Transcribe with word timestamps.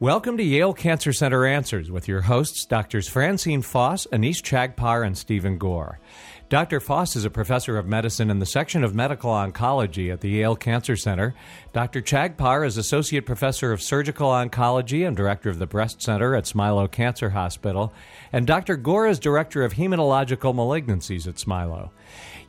Welcome 0.00 0.38
to 0.38 0.42
Yale 0.42 0.74
Cancer 0.74 1.12
Center 1.12 1.46
Answers 1.46 1.88
with 1.88 2.08
your 2.08 2.22
hosts, 2.22 2.66
Doctors 2.66 3.08
Francine 3.08 3.62
Foss, 3.62 4.08
Anees 4.10 4.42
Chagpar, 4.42 5.06
and 5.06 5.16
Stephen 5.16 5.56
Gore. 5.56 6.00
Dr. 6.50 6.78
Foss 6.78 7.16
is 7.16 7.24
a 7.24 7.30
professor 7.30 7.78
of 7.78 7.86
medicine 7.86 8.30
in 8.30 8.38
the 8.38 8.44
section 8.44 8.84
of 8.84 8.94
medical 8.94 9.30
oncology 9.30 10.12
at 10.12 10.20
the 10.20 10.28
Yale 10.28 10.54
Cancer 10.54 10.94
Center. 10.94 11.34
Dr. 11.72 12.02
Chagpar 12.02 12.66
is 12.66 12.76
associate 12.76 13.24
professor 13.24 13.72
of 13.72 13.80
surgical 13.80 14.28
oncology 14.28 15.06
and 15.06 15.16
director 15.16 15.48
of 15.48 15.58
the 15.58 15.66
breast 15.66 16.02
center 16.02 16.34
at 16.36 16.44
Smilow 16.44 16.90
Cancer 16.90 17.30
Hospital. 17.30 17.94
And 18.30 18.46
Dr. 18.46 18.76
Gore 18.76 19.06
is 19.06 19.18
director 19.18 19.64
of 19.64 19.72
hematological 19.72 20.54
malignancies 20.54 21.26
at 21.26 21.36
Smilow. 21.36 21.90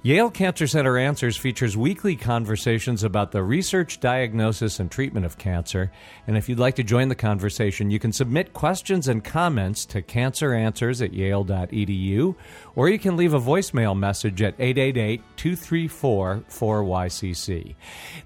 Yale 0.03 0.29
Cancer 0.29 0.67
Center 0.67 0.99
Answers 0.99 1.35
features 1.35 1.75
weekly 1.75 2.15
conversations 2.15 3.03
about 3.03 3.31
the 3.31 3.41
research, 3.41 3.99
diagnosis, 3.99 4.79
and 4.79 4.91
treatment 4.91 5.25
of 5.25 5.39
cancer. 5.39 5.91
And 6.27 6.37
if 6.37 6.47
you'd 6.47 6.59
like 6.59 6.75
to 6.75 6.83
join 6.83 7.07
the 7.07 7.15
conversation, 7.15 7.89
you 7.89 7.97
can 7.97 8.11
submit 8.11 8.53
questions 8.53 9.07
and 9.07 9.23
comments 9.23 9.83
to 9.87 10.03
canceranswers 10.03 11.03
at 11.03 11.13
yale.edu, 11.13 12.35
or 12.75 12.87
you 12.87 12.99
can 12.99 13.17
leave 13.17 13.33
a 13.33 13.39
voicemail 13.39 13.84
message 13.93 14.41
at 14.41 14.55
888 14.57 15.21
234 15.35 16.43
4YCC. 16.49 17.75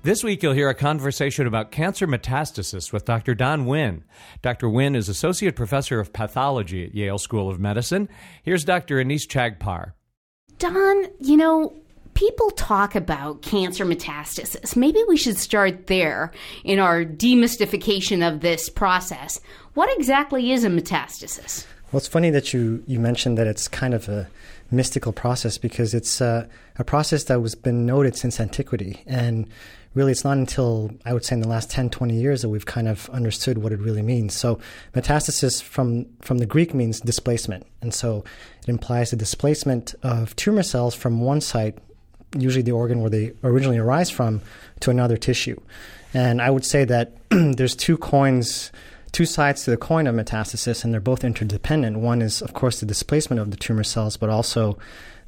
This 0.04 0.24
week, 0.24 0.42
you'll 0.42 0.54
hear 0.54 0.70
a 0.70 0.76
conversation 0.76 1.48
about 1.48 1.72
cancer 1.72 2.08
metastasis 2.08 2.94
with 2.94 3.06
Dr. 3.06 3.36
Don 3.36 3.66
Nguyen. 3.66 4.04
Dr. 4.42 4.68
Nguyen 4.68 4.96
is 4.96 5.10
Associate 5.10 5.56
Professor 5.56 6.00
of 6.00 6.14
Pathology 6.14 6.86
at 6.86 6.96
Yale 6.96 7.18
School 7.18 7.50
of 7.50 7.60
Medicine. 7.60 8.08
Here's 8.44 8.64
Dr. 8.64 9.04
Anees 9.04 9.28
Chagpar. 9.28 9.94
Don, 10.60 11.08
you 11.20 11.36
know, 11.36 11.74
people 12.14 12.52
talk 12.52 12.96
about 12.96 13.42
cancer 13.42 13.86
metastasis. 13.86 14.76
Maybe 14.76 15.00
we 15.08 15.16
should 15.16 15.38
start 15.38 15.88
there 15.88 16.32
in 16.66 16.78
our 16.78 17.06
demystification 17.06 18.28
of 18.28 18.42
this 18.42 18.70
process. 18.70 19.40
What 19.74 19.90
exactly 19.98 20.52
is 20.52 20.66
a 20.66 20.70
metastasis? 20.70 21.66
Well, 21.92 21.98
it's 21.98 22.08
funny 22.08 22.30
that 22.30 22.54
you, 22.54 22.84
you 22.86 23.00
mentioned 23.00 23.38
that 23.38 23.48
it's 23.48 23.70
kind 23.70 23.94
of 23.94 24.10
a 24.10 24.28
mystical 24.72 25.12
process 25.12 25.58
because 25.58 25.94
it's 25.94 26.22
uh, 26.22 26.48
a 26.78 26.84
process 26.84 27.26
that 27.26 27.42
was 27.42 27.56
been 27.56 27.86
noted 27.86 28.16
since 28.16 28.40
antiquity. 28.40 29.04
And 29.06 29.48
really, 29.94 30.12
it's 30.12 30.24
not 30.24 30.38
until 30.38 30.92
I 31.06 31.14
would 31.14 31.26
say 31.26 31.36
in 31.36 31.42
the 31.42 31.48
last 31.48 31.72
10, 31.72 31.90
20 31.90 32.14
years 32.16 32.42
that 32.42 32.50
we've 32.50 32.66
kind 32.66 32.88
of 32.88 33.10
understood 33.10 33.58
what 33.60 33.72
it 33.72 33.80
really 33.80 34.02
means. 34.02 34.36
So, 34.36 34.60
metastasis 34.94 35.62
from, 35.62 36.06
from 36.22 36.38
the 36.38 36.46
Greek 36.46 36.74
means 36.74 37.00
displacement. 37.02 37.66
And 37.82 37.94
so 37.94 38.24
it 38.62 38.70
implies 38.70 39.12
the 39.12 39.18
displacement 39.18 39.96
of 40.04 40.36
tumor 40.36 40.64
cells 40.64 40.96
from 40.96 41.22
one 41.22 41.42
site, 41.42 41.78
usually 42.38 42.64
the 42.64 42.72
organ 42.72 43.02
where 43.02 43.10
they 43.10 43.34
originally 43.44 43.78
arise 43.78 44.10
from, 44.10 44.42
to 44.82 44.92
another 44.92 45.18
tissue. 45.18 45.60
And 46.14 46.42
I 46.42 46.50
would 46.50 46.66
say 46.66 46.86
that 46.86 47.18
there's 47.30 47.76
two 47.76 47.98
coins 47.98 48.72
two 49.12 49.26
sides 49.26 49.64
to 49.64 49.72
the 49.72 49.78
coin 49.78 50.08
of 50.08 50.16
metastasis, 50.16 50.84
and 50.84 50.94
they're 50.94 51.02
both 51.02 51.24
interdependent. 51.24 52.00
One 52.00 52.22
is, 52.22 52.42
of 52.42 52.54
course, 52.54 52.80
the 52.80 52.86
displacement 52.86 53.40
of 53.40 53.52
the 53.52 53.58
tumor 53.58 53.84
cells, 53.84 54.18
but 54.18 54.30
also 54.30 54.78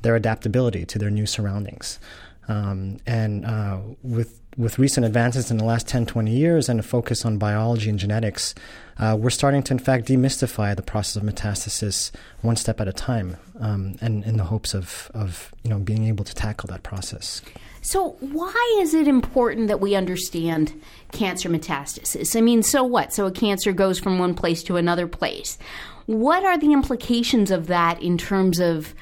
their 0.01 0.15
adaptability 0.15 0.85
to 0.85 0.99
their 0.99 1.09
new 1.09 1.25
surroundings. 1.25 1.99
Um, 2.47 2.97
and 3.05 3.45
uh, 3.45 3.79
with 4.03 4.41
with 4.57 4.77
recent 4.77 5.05
advances 5.05 5.49
in 5.49 5.57
the 5.57 5.63
last 5.63 5.87
10, 5.87 6.05
20 6.05 6.29
years 6.29 6.67
and 6.67 6.77
a 6.77 6.83
focus 6.83 7.23
on 7.25 7.37
biology 7.37 7.89
and 7.89 7.97
genetics, 7.97 8.53
uh, 8.97 9.15
we're 9.17 9.29
starting 9.29 9.63
to, 9.63 9.73
in 9.73 9.79
fact, 9.79 10.07
demystify 10.07 10.75
the 10.75 10.81
process 10.81 11.15
of 11.15 11.23
metastasis 11.23 12.11
one 12.41 12.57
step 12.57 12.81
at 12.81 12.87
a 12.87 12.93
time, 12.93 13.37
um, 13.61 13.95
and 14.01 14.25
in 14.25 14.35
the 14.35 14.43
hopes 14.43 14.73
of, 14.73 15.09
of 15.13 15.53
you 15.63 15.69
know 15.69 15.79
being 15.79 16.05
able 16.07 16.25
to 16.25 16.35
tackle 16.35 16.67
that 16.67 16.83
process. 16.83 17.41
So, 17.81 18.11
why 18.19 18.77
is 18.79 18.93
it 18.93 19.07
important 19.07 19.67
that 19.67 19.79
we 19.79 19.95
understand 19.95 20.79
cancer 21.11 21.49
metastasis? 21.49 22.35
I 22.35 22.41
mean, 22.41 22.61
so 22.61 22.83
what? 22.83 23.11
So, 23.11 23.25
a 23.25 23.31
cancer 23.31 23.73
goes 23.73 23.99
from 23.99 24.19
one 24.19 24.35
place 24.35 24.61
to 24.63 24.77
another 24.77 25.07
place. 25.07 25.57
What 26.05 26.43
are 26.43 26.57
the 26.57 26.73
implications 26.73 27.49
of 27.49 27.67
that 27.67 28.01
in 28.01 28.17
terms 28.17 28.59
of 28.59 28.93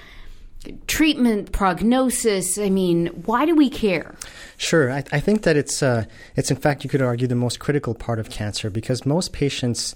treatment, 0.87 1.51
prognosis? 1.51 2.57
I 2.57 2.69
mean, 2.69 3.07
why 3.25 3.45
do 3.45 3.55
we 3.55 3.69
care? 3.69 4.15
Sure, 4.57 4.91
I, 4.91 5.03
I 5.11 5.19
think 5.19 5.43
that 5.43 5.57
it's 5.57 5.83
uh, 5.83 6.05
it's 6.35 6.51
in 6.51 6.57
fact 6.57 6.83
you 6.83 6.89
could 6.89 7.01
argue 7.01 7.27
the 7.27 7.35
most 7.35 7.59
critical 7.59 7.93
part 7.93 8.19
of 8.19 8.29
cancer 8.29 8.69
because 8.69 9.05
most 9.05 9.33
patients 9.33 9.93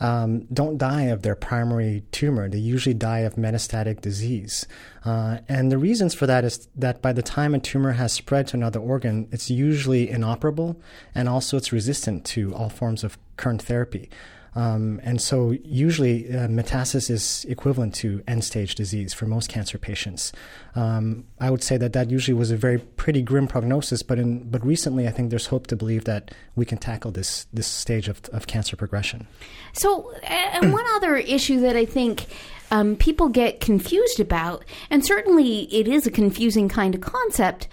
um, 0.00 0.46
don't 0.52 0.78
die 0.78 1.04
of 1.04 1.22
their 1.22 1.34
primary 1.34 2.02
tumor. 2.10 2.48
They 2.48 2.58
usually 2.58 2.94
die 2.94 3.20
of 3.20 3.34
metastatic 3.36 4.00
disease. 4.00 4.66
Uh, 5.04 5.38
and 5.48 5.70
the 5.70 5.78
reasons 5.78 6.14
for 6.14 6.26
that 6.26 6.44
is 6.44 6.68
that 6.74 7.02
by 7.02 7.12
the 7.12 7.22
time 7.22 7.54
a 7.54 7.58
tumor 7.58 7.92
has 7.92 8.12
spread 8.12 8.48
to 8.48 8.56
another 8.56 8.80
organ, 8.80 9.28
it's 9.30 9.50
usually 9.50 10.08
inoperable 10.08 10.80
and 11.14 11.28
also 11.28 11.56
it's 11.56 11.72
resistant 11.72 12.24
to 12.26 12.54
all 12.54 12.70
forms 12.70 13.04
of 13.04 13.18
current 13.36 13.62
therapy. 13.62 14.08
Um, 14.54 15.00
and 15.04 15.20
so, 15.20 15.52
usually, 15.64 16.28
uh, 16.28 16.48
metastasis 16.48 17.10
is 17.10 17.46
equivalent 17.48 17.94
to 17.96 18.22
end 18.26 18.44
stage 18.44 18.74
disease 18.74 19.14
for 19.14 19.26
most 19.26 19.48
cancer 19.48 19.78
patients. 19.78 20.32
Um, 20.74 21.24
I 21.38 21.50
would 21.50 21.62
say 21.62 21.76
that 21.76 21.92
that 21.92 22.10
usually 22.10 22.34
was 22.34 22.50
a 22.50 22.56
very 22.56 22.78
pretty 22.78 23.22
grim 23.22 23.46
prognosis, 23.46 24.02
but 24.02 24.18
in, 24.18 24.50
but 24.50 24.64
recently, 24.66 25.06
I 25.06 25.10
think 25.10 25.30
there's 25.30 25.46
hope 25.46 25.68
to 25.68 25.76
believe 25.76 26.04
that 26.04 26.32
we 26.56 26.64
can 26.64 26.78
tackle 26.78 27.12
this 27.12 27.46
this 27.52 27.66
stage 27.66 28.08
of, 28.08 28.20
of 28.32 28.46
cancer 28.46 28.76
progression. 28.76 29.26
So, 29.72 30.12
and 30.24 30.72
one 30.72 30.84
other 30.94 31.16
issue 31.16 31.60
that 31.60 31.76
I 31.76 31.84
think 31.84 32.26
um, 32.70 32.96
people 32.96 33.28
get 33.28 33.60
confused 33.60 34.20
about, 34.20 34.64
and 34.90 35.04
certainly 35.04 35.72
it 35.74 35.86
is 35.88 36.06
a 36.06 36.10
confusing 36.10 36.68
kind 36.68 36.94
of 36.94 37.00
concept 37.00 37.68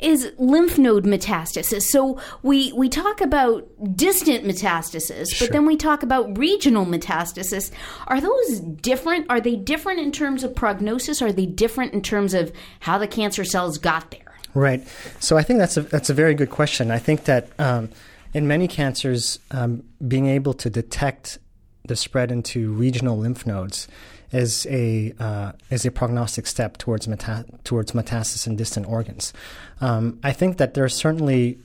is 0.00 0.32
lymph 0.38 0.78
node 0.78 1.04
metastasis. 1.04 1.82
So 1.82 2.20
we 2.42 2.72
we 2.72 2.88
talk 2.88 3.20
about 3.20 3.68
distant 3.96 4.44
metastasis, 4.44 5.26
sure. 5.32 5.48
but 5.48 5.52
then 5.52 5.66
we 5.66 5.76
talk 5.76 6.02
about 6.02 6.36
regional 6.38 6.86
metastasis. 6.86 7.70
Are 8.06 8.20
those 8.20 8.60
different? 8.60 9.26
Are 9.28 9.40
they 9.40 9.56
different 9.56 10.00
in 10.00 10.12
terms 10.12 10.44
of 10.44 10.54
prognosis? 10.54 11.22
Are 11.22 11.32
they 11.32 11.46
different 11.46 11.92
in 11.92 12.02
terms 12.02 12.34
of 12.34 12.52
how 12.80 12.98
the 12.98 13.06
cancer 13.06 13.44
cells 13.44 13.78
got 13.78 14.10
there? 14.10 14.20
Right. 14.54 14.86
So 15.20 15.36
I 15.36 15.42
think 15.42 15.58
that's 15.58 15.76
a 15.76 15.82
that's 15.82 16.10
a 16.10 16.14
very 16.14 16.34
good 16.34 16.50
question. 16.50 16.90
I 16.90 16.98
think 16.98 17.24
that 17.24 17.48
um, 17.58 17.90
in 18.32 18.46
many 18.48 18.68
cancers, 18.68 19.38
um, 19.50 19.84
being 20.06 20.26
able 20.26 20.54
to 20.54 20.70
detect 20.70 21.38
the 21.86 21.96
spread 21.96 22.30
into 22.30 22.72
regional 22.72 23.18
lymph 23.18 23.46
nodes 23.46 23.88
is 24.32 24.66
a 24.70 25.12
uh, 25.18 25.52
is 25.70 25.84
a 25.84 25.90
prognostic 25.90 26.46
step 26.46 26.78
towards 26.78 27.08
meta- 27.08 27.44
towards 27.64 27.92
metastasis 27.92 28.46
in 28.46 28.56
distant 28.56 28.86
organs. 28.86 29.32
Um, 29.80 30.18
I 30.22 30.32
think 30.32 30.58
that 30.58 30.74
there 30.74 30.84
are 30.84 30.88
certainly 30.88 31.58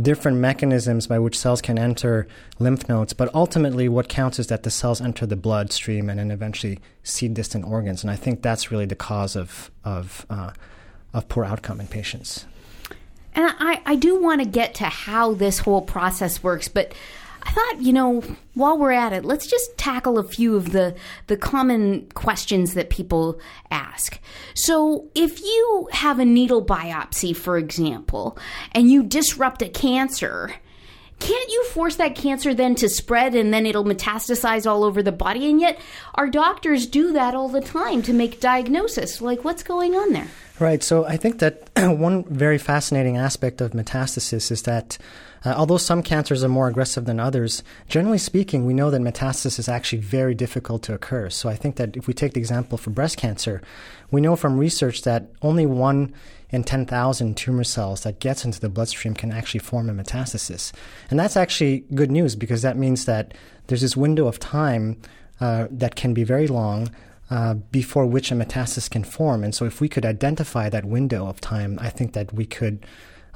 different 0.00 0.38
mechanisms 0.38 1.06
by 1.06 1.18
which 1.18 1.38
cells 1.38 1.62
can 1.62 1.78
enter 1.78 2.28
lymph 2.58 2.88
nodes, 2.88 3.12
but 3.12 3.34
ultimately 3.34 3.88
what 3.88 4.08
counts 4.08 4.38
is 4.38 4.48
that 4.48 4.62
the 4.62 4.70
cells 4.70 5.00
enter 5.00 5.26
the 5.26 5.36
bloodstream 5.36 6.10
and 6.10 6.18
then 6.18 6.30
eventually 6.30 6.78
see 7.02 7.28
distant 7.28 7.64
organs, 7.64 8.02
and 8.02 8.10
I 8.10 8.16
think 8.16 8.42
that's 8.42 8.70
really 8.70 8.86
the 8.86 8.96
cause 8.96 9.36
of 9.36 9.70
of 9.84 10.26
uh, 10.30 10.52
of 11.12 11.28
poor 11.28 11.44
outcome 11.44 11.80
in 11.80 11.86
patients. 11.86 12.46
And 13.34 13.54
I, 13.58 13.82
I 13.84 13.96
do 13.96 14.20
want 14.20 14.40
to 14.40 14.48
get 14.48 14.74
to 14.76 14.84
how 14.84 15.34
this 15.34 15.58
whole 15.58 15.82
process 15.82 16.42
works, 16.42 16.68
but 16.68 16.94
I 17.46 17.52
thought, 17.52 17.80
you 17.80 17.92
know, 17.92 18.24
while 18.54 18.76
we're 18.76 18.90
at 18.90 19.12
it, 19.12 19.24
let's 19.24 19.46
just 19.46 19.78
tackle 19.78 20.18
a 20.18 20.24
few 20.24 20.56
of 20.56 20.72
the, 20.72 20.96
the 21.28 21.36
common 21.36 22.08
questions 22.14 22.74
that 22.74 22.90
people 22.90 23.38
ask. 23.70 24.18
So, 24.54 25.08
if 25.14 25.40
you 25.40 25.88
have 25.92 26.18
a 26.18 26.24
needle 26.24 26.64
biopsy, 26.64 27.36
for 27.36 27.56
example, 27.56 28.36
and 28.72 28.90
you 28.90 29.04
disrupt 29.04 29.62
a 29.62 29.68
cancer, 29.68 30.54
can't 31.20 31.50
you 31.50 31.64
force 31.66 31.96
that 31.96 32.16
cancer 32.16 32.52
then 32.52 32.74
to 32.76 32.88
spread 32.88 33.36
and 33.36 33.54
then 33.54 33.64
it'll 33.64 33.84
metastasize 33.84 34.68
all 34.68 34.82
over 34.82 35.00
the 35.00 35.12
body? 35.12 35.48
And 35.48 35.60
yet, 35.60 35.78
our 36.16 36.28
doctors 36.28 36.86
do 36.86 37.12
that 37.12 37.36
all 37.36 37.48
the 37.48 37.60
time 37.60 38.02
to 38.02 38.12
make 38.12 38.40
diagnosis. 38.40 39.20
Like, 39.20 39.44
what's 39.44 39.62
going 39.62 39.94
on 39.94 40.12
there? 40.12 40.28
Right. 40.58 40.82
So, 40.82 41.04
I 41.04 41.16
think 41.16 41.38
that 41.38 41.70
one 41.76 42.24
very 42.24 42.58
fascinating 42.58 43.16
aspect 43.16 43.60
of 43.60 43.70
metastasis 43.70 44.50
is 44.50 44.62
that 44.62 44.98
uh, 45.46 45.54
although 45.56 45.76
some 45.76 46.02
cancers 46.02 46.42
are 46.42 46.48
more 46.48 46.66
aggressive 46.66 47.04
than 47.04 47.20
others, 47.20 47.62
generally 47.88 48.18
speaking, 48.18 48.66
we 48.66 48.74
know 48.74 48.90
that 48.90 49.00
metastasis 49.00 49.60
is 49.60 49.68
actually 49.68 50.00
very 50.00 50.34
difficult 50.34 50.82
to 50.82 50.92
occur. 50.92 51.30
So 51.30 51.48
I 51.48 51.54
think 51.54 51.76
that 51.76 51.96
if 51.96 52.08
we 52.08 52.14
take 52.14 52.32
the 52.32 52.40
example 52.40 52.76
for 52.76 52.90
breast 52.90 53.16
cancer, 53.16 53.62
we 54.10 54.20
know 54.20 54.34
from 54.34 54.58
research 54.58 55.02
that 55.02 55.30
only 55.42 55.64
one 55.64 56.12
in 56.50 56.64
10,000 56.64 57.36
tumor 57.36 57.62
cells 57.62 58.02
that 58.02 58.18
gets 58.18 58.44
into 58.44 58.58
the 58.58 58.68
bloodstream 58.68 59.14
can 59.14 59.30
actually 59.30 59.60
form 59.60 59.88
a 59.88 59.92
metastasis. 59.92 60.72
And 61.10 61.20
that's 61.20 61.36
actually 61.36 61.84
good 61.94 62.10
news 62.10 62.34
because 62.34 62.62
that 62.62 62.76
means 62.76 63.04
that 63.04 63.32
there's 63.68 63.82
this 63.82 63.96
window 63.96 64.26
of 64.26 64.40
time 64.40 65.00
uh, 65.40 65.68
that 65.70 65.94
can 65.94 66.12
be 66.12 66.24
very 66.24 66.48
long 66.48 66.90
uh, 67.30 67.54
before 67.54 68.04
which 68.04 68.32
a 68.32 68.34
metastasis 68.34 68.90
can 68.90 69.04
form. 69.04 69.44
And 69.44 69.54
so, 69.54 69.64
if 69.64 69.80
we 69.80 69.88
could 69.88 70.06
identify 70.06 70.68
that 70.68 70.84
window 70.84 71.26
of 71.26 71.40
time, 71.40 71.78
I 71.80 71.90
think 71.90 72.12
that 72.14 72.32
we 72.32 72.46
could 72.46 72.86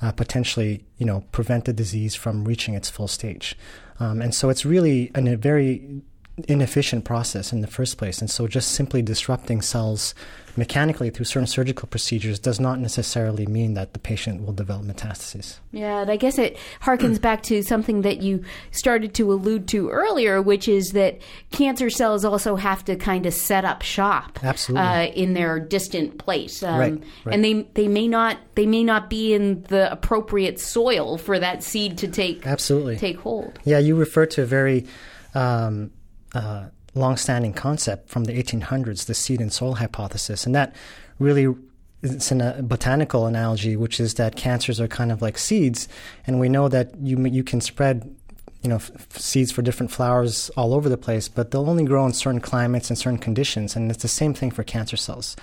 uh, 0.03 0.13
potentially, 0.13 0.85
you 0.99 1.07
know, 1.07 1.25
prevent 1.33 1.65
the 1.65 1.73
disease 1.73 2.15
from 2.15 2.45
reaching 2.45 2.75
its 2.75 2.89
full 2.89 3.09
stage. 3.09 3.57
Um, 3.99 4.23
and 4.23 4.35
so 4.35 4.49
it's 4.49 4.65
really 4.65 5.11
an, 5.15 5.29
a 5.29 5.37
very 5.37 6.03
inefficient 6.49 7.05
process 7.05 7.53
in 7.53 7.61
the 7.61 7.67
first 7.67 7.99
place. 7.99 8.21
And 8.21 8.31
so 8.31 8.47
just 8.47 8.73
simply 8.73 9.03
disrupting 9.03 9.63
cells 9.63 10.15
mechanically 10.57 11.11
through 11.11 11.25
certain 11.25 11.47
surgical 11.47 11.87
procedures 11.87 12.39
does 12.41 12.59
not 12.59 12.81
necessarily 12.81 13.47
mean 13.47 13.75
that 13.75 13.93
the 13.93 13.99
patient 14.01 14.45
will 14.45 14.53
develop 14.53 14.85
metastases. 14.85 15.59
Yeah, 15.71 16.01
and 16.03 16.11
I 16.11 16.17
guess 16.17 16.39
it 16.39 16.59
harkens 16.83 17.21
back 17.29 17.43
to 17.45 17.63
something 17.63 18.03
that 18.03 18.21
you 18.21 18.43
started 18.73 19.15
to 19.15 19.33
allude 19.33 19.69
to 19.69 19.91
earlier, 19.91 20.43
which 20.43 20.67
is 20.67 20.91
that 20.93 21.21
cancer 21.53 21.89
cells 21.89 22.25
also 22.25 22.57
have 22.57 22.85
to 22.87 22.97
kind 22.97 23.27
of 23.27 23.33
set 23.33 23.65
up 23.65 23.83
shop 23.83 24.41
Absolutely. 24.43 24.87
Uh, 24.87 25.03
in 25.13 25.35
their 25.35 25.61
distant 25.61 26.19
place, 26.19 26.63
um, 26.65 26.79
Right, 26.79 27.03
right. 27.25 27.35
and 27.35 27.45
they 27.45 27.63
they 27.75 27.87
may 27.89 28.09
not 28.09 28.37
they 28.57 28.67
may 28.67 28.83
not 28.83 29.09
be 29.09 29.33
in 29.33 29.63
the 29.65 29.91
appropriate 29.91 30.59
soil 30.59 31.17
for 31.17 31.39
that 31.39 31.63
seed 31.63 31.99
to 31.99 32.09
take 32.09 32.45
Absolutely. 32.45 32.97
take 32.97 33.19
hold. 33.21 33.59
Yeah, 33.65 33.79
you 33.79 33.95
refer 33.95 34.27
to 34.27 34.43
a 34.43 34.47
very 34.47 34.87
um, 35.35 35.93
uh, 36.35 36.67
long-standing 36.95 37.53
concept 37.53 38.09
from 38.09 38.25
the 38.25 38.33
1800s, 38.43 39.07
the 39.07 39.15
seed 39.15 39.41
and 39.41 39.53
soil 39.53 39.75
hypothesis, 39.75 40.47
and 40.47 40.55
that 40.55 40.75
really 41.19 41.55
it's 42.03 42.33
in 42.33 42.41
a 42.41 42.63
botanical 42.63 43.27
analogy, 43.27 43.77
which 43.77 44.01
is 44.01 44.15
that 44.15 44.35
cancers 44.35 44.81
are 44.81 44.89
kind 44.89 45.13
of 45.13 45.21
like 45.21 45.37
seeds, 45.37 45.87
and 46.27 46.41
we 46.41 46.49
know 46.49 46.69
that 46.69 46.97
you 47.01 47.19
you 47.27 47.45
can 47.45 47.61
spread. 47.61 48.15
You 48.63 48.69
know, 48.69 48.77
f- 48.77 49.19
seeds 49.19 49.51
for 49.51 49.63
different 49.63 49.91
flowers 49.91 50.51
all 50.51 50.75
over 50.75 50.91
the 50.91 50.99
place, 50.99 51.29
but 51.29 51.51
they'll 51.51 51.71
only 51.71 51.87
grow 51.87 52.05
in 52.05 52.13
certain 52.13 52.43
climates 52.43 52.91
and 52.91 52.99
certain 52.99 53.19
conditions, 53.19 53.75
and 53.75 53.91
it's 53.91 54.03
the 54.03 54.09
same 54.09 54.35
thing 54.35 54.51
for 54.51 54.63
cancer 54.63 54.99
cells. 54.99 55.35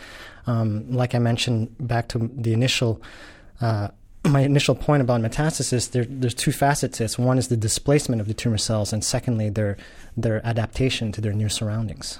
Um, 0.45 0.91
like 0.91 1.15
I 1.15 1.19
mentioned 1.19 1.75
back 1.79 2.09
to 2.09 2.29
the 2.31 2.53
initial 2.53 3.01
uh, 3.59 3.87
my 4.27 4.41
initial 4.41 4.75
point 4.75 5.01
about 5.01 5.21
metastasis, 5.21 5.91
there, 5.91 6.05
there's 6.05 6.33
two 6.33 6.51
facets 6.51 6.97
to 6.97 7.03
this. 7.03 7.17
One 7.17 7.37
is 7.37 7.47
the 7.47 7.57
displacement 7.57 8.21
of 8.21 8.27
the 8.27 8.33
tumor 8.33 8.57
cells, 8.57 8.93
and 8.93 9.03
secondly, 9.03 9.49
their 9.49 9.77
their 10.15 10.45
adaptation 10.45 11.11
to 11.13 11.21
their 11.21 11.33
new 11.33 11.49
surroundings. 11.49 12.19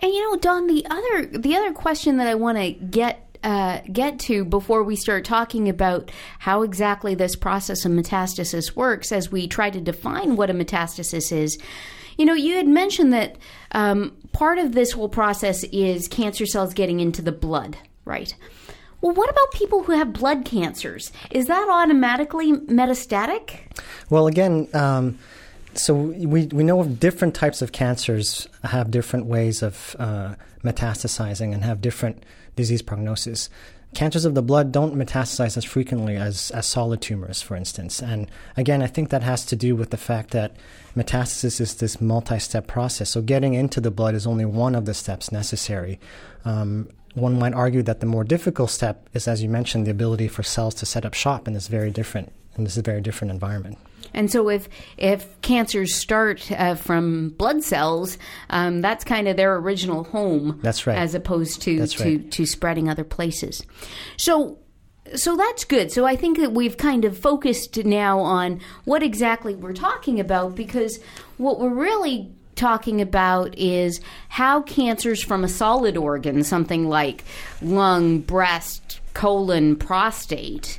And 0.00 0.12
you 0.12 0.30
know, 0.30 0.38
Don, 0.38 0.66
the 0.66 0.86
other 0.88 1.26
the 1.26 1.56
other 1.56 1.72
question 1.72 2.16
that 2.16 2.26
I 2.26 2.34
want 2.34 2.58
to 2.58 2.72
get 2.72 3.26
uh, 3.42 3.80
get 3.92 4.18
to 4.20 4.44
before 4.44 4.82
we 4.82 4.96
start 4.96 5.24
talking 5.24 5.68
about 5.68 6.10
how 6.40 6.62
exactly 6.62 7.14
this 7.14 7.36
process 7.36 7.84
of 7.84 7.92
metastasis 7.92 8.76
works, 8.76 9.12
as 9.12 9.32
we 9.32 9.48
try 9.48 9.70
to 9.70 9.80
define 9.80 10.36
what 10.36 10.50
a 10.50 10.54
metastasis 10.54 11.32
is. 11.32 11.58
You 12.18 12.26
know, 12.26 12.34
you 12.34 12.56
had 12.56 12.68
mentioned 12.68 13.12
that 13.14 13.36
um, 13.72 14.14
part 14.32 14.58
of 14.58 14.72
this 14.72 14.92
whole 14.92 15.08
process 15.08 15.64
is 15.64 16.06
cancer 16.06 16.44
cells 16.44 16.74
getting 16.74 17.00
into 17.00 17.22
the 17.22 17.32
blood, 17.32 17.78
right? 18.04 18.34
Well, 19.00 19.14
what 19.14 19.30
about 19.30 19.50
people 19.52 19.82
who 19.82 19.92
have 19.92 20.12
blood 20.12 20.44
cancers? 20.44 21.10
Is 21.30 21.46
that 21.46 21.68
automatically 21.70 22.52
metastatic? 22.52 23.60
Well, 24.10 24.26
again, 24.26 24.68
um, 24.74 25.18
so 25.74 25.94
we 25.94 26.46
we 26.46 26.64
know 26.64 26.84
different 26.84 27.34
types 27.34 27.62
of 27.62 27.72
cancers 27.72 28.48
have 28.64 28.90
different 28.90 29.26
ways 29.26 29.62
of 29.62 29.96
uh, 29.98 30.34
metastasizing 30.64 31.54
and 31.54 31.64
have 31.64 31.80
different 31.80 32.24
disease 32.56 32.82
prognosis. 32.82 33.48
Cancers 33.92 34.24
of 34.24 34.36
the 34.36 34.42
blood 34.42 34.70
don't 34.70 34.94
metastasize 34.94 35.56
as 35.56 35.64
frequently 35.64 36.14
as, 36.14 36.52
as 36.52 36.64
solid 36.64 37.02
tumors, 37.02 37.42
for 37.42 37.56
instance. 37.56 38.00
And 38.00 38.30
again, 38.56 38.82
I 38.82 38.86
think 38.86 39.08
that 39.08 39.24
has 39.24 39.44
to 39.46 39.56
do 39.56 39.74
with 39.74 39.90
the 39.90 39.96
fact 39.96 40.30
that 40.30 40.54
metastasis 40.96 41.60
is 41.60 41.74
this 41.74 42.00
multi 42.00 42.38
step 42.38 42.68
process. 42.68 43.10
So 43.10 43.20
getting 43.20 43.54
into 43.54 43.80
the 43.80 43.90
blood 43.90 44.14
is 44.14 44.28
only 44.28 44.44
one 44.44 44.76
of 44.76 44.84
the 44.84 44.94
steps 44.94 45.32
necessary. 45.32 45.98
Um, 46.44 46.88
one 47.14 47.38
might 47.38 47.54
argue 47.54 47.82
that 47.82 48.00
the 48.00 48.06
more 48.06 48.24
difficult 48.24 48.70
step 48.70 49.08
is, 49.14 49.26
as 49.26 49.42
you 49.42 49.48
mentioned, 49.48 49.86
the 49.86 49.90
ability 49.90 50.28
for 50.28 50.42
cells 50.42 50.74
to 50.76 50.86
set 50.86 51.04
up 51.04 51.14
shop 51.14 51.48
in 51.48 51.54
this 51.54 51.68
very 51.68 51.90
different 51.90 52.32
in 52.56 52.64
this 52.64 52.76
very 52.76 53.00
different 53.00 53.30
environment. 53.30 53.78
And 54.12 54.30
so, 54.30 54.48
if 54.48 54.68
if 54.96 55.40
cancers 55.40 55.94
start 55.94 56.50
uh, 56.52 56.74
from 56.74 57.30
blood 57.30 57.62
cells, 57.62 58.18
um, 58.48 58.80
that's 58.80 59.04
kind 59.04 59.28
of 59.28 59.36
their 59.36 59.56
original 59.56 60.04
home. 60.04 60.58
That's 60.62 60.86
right. 60.86 60.98
As 60.98 61.14
opposed 61.14 61.62
to 61.62 61.86
to, 61.86 62.18
to 62.18 62.46
spreading 62.46 62.88
other 62.88 63.04
places. 63.04 63.64
So. 64.16 64.58
So 65.16 65.36
that's 65.36 65.64
good. 65.64 65.90
So 65.90 66.04
I 66.04 66.14
think 66.14 66.38
that 66.38 66.52
we've 66.52 66.76
kind 66.76 67.04
of 67.04 67.18
focused 67.18 67.84
now 67.84 68.20
on 68.20 68.60
what 68.84 69.02
exactly 69.02 69.56
we're 69.56 69.72
talking 69.72 70.20
about 70.20 70.54
because 70.54 71.00
what 71.36 71.58
we're 71.58 71.74
really 71.74 72.30
talking 72.60 73.00
about 73.00 73.56
is 73.56 74.00
how 74.28 74.60
cancers 74.62 75.22
from 75.22 75.42
a 75.42 75.48
solid 75.48 75.96
organ, 75.96 76.44
something 76.44 76.88
like 76.88 77.24
lung, 77.62 78.20
breast, 78.20 79.00
colon, 79.14 79.76
prostate, 79.76 80.78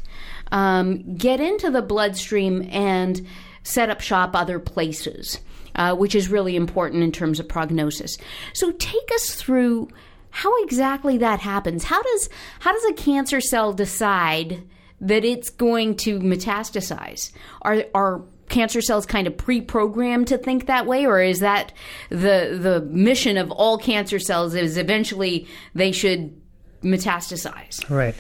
um, 0.52 1.16
get 1.18 1.42
into 1.42 1.72
the 1.72 1.82
bloodstream 1.82 2.70
and 2.72 3.26
set 3.64 3.90
up 3.90 4.00
shop 4.00 4.36
other 4.36 4.60
places, 4.60 5.40
uh, 5.76 5.96
which 5.96 6.14
is 6.14 6.30
really 6.30 6.56
important 6.56 7.04
in 7.04 7.12
terms 7.12 7.40
of 7.40 7.48
prognosis. 7.48 8.18
So 8.54 8.72
take 8.74 9.10
us 9.16 9.34
through 9.34 9.90
how 10.30 10.64
exactly 10.64 11.18
that 11.18 11.40
happens. 11.40 11.84
How 11.84 12.02
does 12.02 12.30
how 12.60 12.74
does 12.74 12.86
a 12.86 12.94
cancer 12.94 13.42
cell 13.42 13.74
decide 13.74 14.62
that 15.02 15.26
it's 15.26 15.50
going 15.50 15.96
to 15.98 16.20
metastasize? 16.20 17.32
Are 17.64 17.86
are 17.96 18.22
cancer 18.52 18.82
cells 18.82 19.06
kind 19.06 19.26
of 19.26 19.36
pre-programmed 19.36 20.28
to 20.28 20.38
think 20.38 20.68
that 20.68 20.86
way 20.86 21.06
or 21.06 21.22
is 21.22 21.40
that 21.40 21.74
the 22.10 22.58
the 22.62 22.82
mission 22.90 23.38
of 23.38 23.50
all 23.52 23.78
cancer 23.78 24.20
cells 24.20 24.54
is 24.54 24.78
eventually 24.78 25.48
they 25.74 25.92
should 25.92 26.40
metastasize 26.84 27.90
Right. 27.90 28.16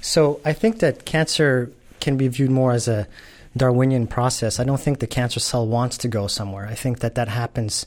So 0.00 0.40
I 0.44 0.52
think 0.52 0.80
that 0.80 1.04
cancer 1.04 1.72
can 2.00 2.16
be 2.16 2.28
viewed 2.28 2.50
more 2.50 2.72
as 2.72 2.86
a 2.86 3.08
Darwinian 3.56 4.06
process. 4.06 4.60
I 4.60 4.64
don't 4.64 4.80
think 4.80 4.98
the 4.98 5.06
cancer 5.06 5.40
cell 5.40 5.66
wants 5.66 5.98
to 5.98 6.08
go 6.08 6.26
somewhere. 6.26 6.66
I 6.66 6.74
think 6.74 7.00
that 7.00 7.14
that 7.14 7.28
happens 7.28 7.86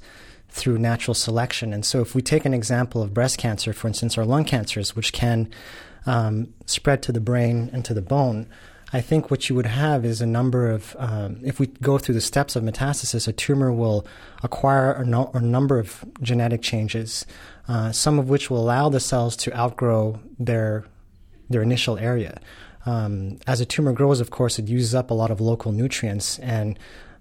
through 0.49 0.79
natural 0.79 1.13
selection. 1.13 1.73
And 1.73 1.85
so 1.85 2.01
if 2.01 2.15
we 2.15 2.21
take 2.21 2.45
an 2.45 2.53
example 2.53 3.03
of 3.03 3.13
breast 3.13 3.37
cancer, 3.37 3.71
for 3.71 3.87
instance, 3.87 4.17
or 4.17 4.25
lung 4.25 4.45
cancers, 4.45 4.95
which 4.95 5.13
can 5.13 5.49
um, 6.05 6.53
spread 6.65 7.03
to 7.03 7.11
the 7.11 7.19
brain 7.19 7.69
and 7.71 7.85
to 7.85 7.93
the 7.93 8.01
bone, 8.01 8.47
I 8.91 9.01
think 9.01 9.29
what 9.29 9.49
you 9.49 9.55
would 9.55 9.67
have 9.67 10.03
is 10.03 10.21
a 10.21 10.25
number 10.25 10.69
of, 10.69 10.95
um, 10.97 11.39
if 11.43 11.59
we 11.59 11.67
go 11.67 11.97
through 11.97 12.15
the 12.15 12.21
steps 12.21 12.55
of 12.55 12.63
metastasis, 12.63 13.27
a 13.27 13.33
tumor 13.33 13.71
will 13.71 14.05
acquire 14.41 14.91
a, 14.93 15.05
no, 15.05 15.29
a 15.33 15.39
number 15.39 15.77
of 15.77 16.03
genetic 16.21 16.61
changes, 16.61 17.25
uh, 17.67 17.91
some 17.91 18.17
of 18.17 18.29
which 18.29 18.49
will 18.49 18.59
allow 18.59 18.89
the 18.89 18.99
cells 18.99 19.35
to 19.37 19.55
outgrow 19.55 20.19
their 20.39 20.85
their 21.51 21.63
initial 21.63 21.97
area. 21.97 22.39
Um, 22.85 23.39
as 23.47 23.59
a 23.59 23.65
tumor 23.65 23.91
grows, 23.91 24.19
of 24.19 24.29
course, 24.29 24.59
it 24.59 24.67
uses 24.67 24.93
up 24.93 25.09
a 25.09 25.15
lot 25.15 25.31
of 25.31 25.41
local 25.41 25.71
nutrients, 25.71 26.37
and 26.39 26.77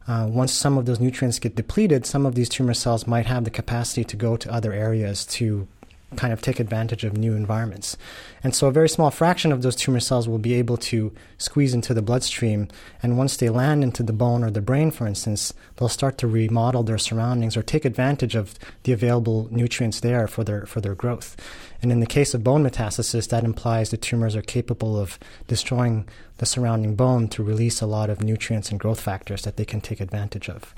uh, 0.07 0.27
once 0.29 0.53
some 0.53 0.77
of 0.77 0.85
those 0.85 1.01
nutrients 1.01 1.39
get 1.39 1.57
depleted, 1.57 2.05
some 2.05 2.27
of 2.27 2.35
these 2.35 2.49
tumor 2.49 2.75
cells 2.75 3.07
might 3.07 3.27
have 3.27 3.45
the 3.45 3.51
capacity 3.51 4.05
to 4.05 4.17
go 4.17 4.37
to 4.37 4.53
other 4.53 4.73
areas 4.73 5.25
to 5.27 5.67
kind 6.17 6.33
of 6.33 6.41
take 6.41 6.59
advantage 6.59 7.05
of 7.05 7.17
new 7.17 7.35
environments. 7.35 7.97
And 8.43 8.55
so 8.55 8.67
a 8.67 8.73
very 8.73 8.89
small 8.89 9.11
fraction 9.11 9.53
of 9.53 9.63
those 9.63 9.77
tumor 9.77 10.01
cells 10.01 10.27
will 10.27 10.39
be 10.39 10.55
able 10.55 10.79
to 10.79 11.13
squeeze 11.37 11.75
into 11.75 11.93
the 11.93 12.03
bloodstream. 12.03 12.69
And 13.03 13.19
once 13.19 13.37
they 13.37 13.51
land 13.51 13.83
into 13.83 14.03
the 14.03 14.13
bone 14.13 14.43
or 14.43 14.51
the 14.51 14.63
brain, 14.63 14.91
for 14.91 15.07
instance, 15.07 15.53
they'll 15.77 15.89
start 15.89 16.17
to 16.19 16.27
remodel 16.27 16.83
their 16.83 16.99
surroundings 16.99 17.57
or 17.57 17.63
take 17.63 17.85
advantage 17.85 18.35
of 18.35 18.59
the 18.85 18.93
available 18.93 19.49
nutrients 19.51 20.01
there 20.01 20.27
for 20.27 20.45
their, 20.45 20.65
for 20.65 20.81
their 20.81 20.95
growth. 20.95 21.37
And 21.83 21.93
in 21.93 22.01
the 22.01 22.07
case 22.07 22.33
of 22.33 22.43
bone 22.43 22.65
metastasis, 22.65 23.29
that 23.29 23.45
implies 23.45 23.91
the 23.91 23.97
tumors 23.97 24.35
are 24.35 24.43
capable 24.43 24.99
of 24.99 25.19
destroying 25.47 26.09
the 26.39 26.47
surrounding 26.47 26.95
bone 26.97 27.29
to 27.29 27.43
release 27.43 27.81
a 27.83 27.87
lot 27.87 28.09
of 28.09 28.23
nutrients 28.23 28.71
and 28.71 28.81
growth 28.81 29.01
factors 29.01 29.43
that 29.43 29.57
they 29.57 29.65
can 29.65 29.81
take 29.81 30.01
advantage 30.01 30.49
of. 30.49 30.75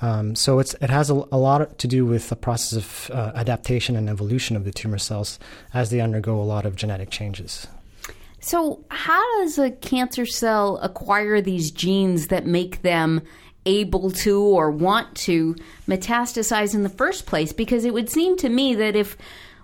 Um, 0.00 0.34
so 0.36 0.58
it's, 0.60 0.74
it 0.74 0.90
has 0.90 1.10
a, 1.10 1.14
a, 1.32 1.38
lot 1.38 1.78
to 1.78 1.88
do 1.88 2.06
with 2.06 2.28
the 2.28 2.36
process 2.36 2.78
of 2.78 3.10
uh, 3.12 3.32
adaptation 3.34 3.96
and 3.96 4.08
evolution 4.08 4.54
of 4.54 4.64
the 4.64 4.70
tumor 4.70 4.98
cells 4.98 5.40
as 5.74 5.90
they 5.90 6.00
undergo 6.00 6.40
a 6.40 6.42
lot 6.42 6.64
of 6.64 6.76
genetic 6.76 7.10
changes. 7.10 7.66
So, 8.40 8.84
how 8.88 9.40
does 9.40 9.58
a 9.58 9.70
cancer 9.70 10.24
cell 10.24 10.78
acquire 10.78 11.40
these 11.40 11.72
genes 11.72 12.28
that 12.28 12.46
make 12.46 12.82
them 12.82 13.22
able 13.66 14.12
to 14.12 14.40
or 14.40 14.70
want 14.70 15.14
to 15.16 15.56
metastasize 15.88 16.74
in 16.74 16.84
the 16.84 16.88
first 16.88 17.26
place? 17.26 17.52
Because 17.52 17.84
it 17.84 17.92
would 17.92 18.08
seem 18.08 18.36
to 18.38 18.48
me 18.48 18.76
that 18.76 18.94
if 18.94 19.16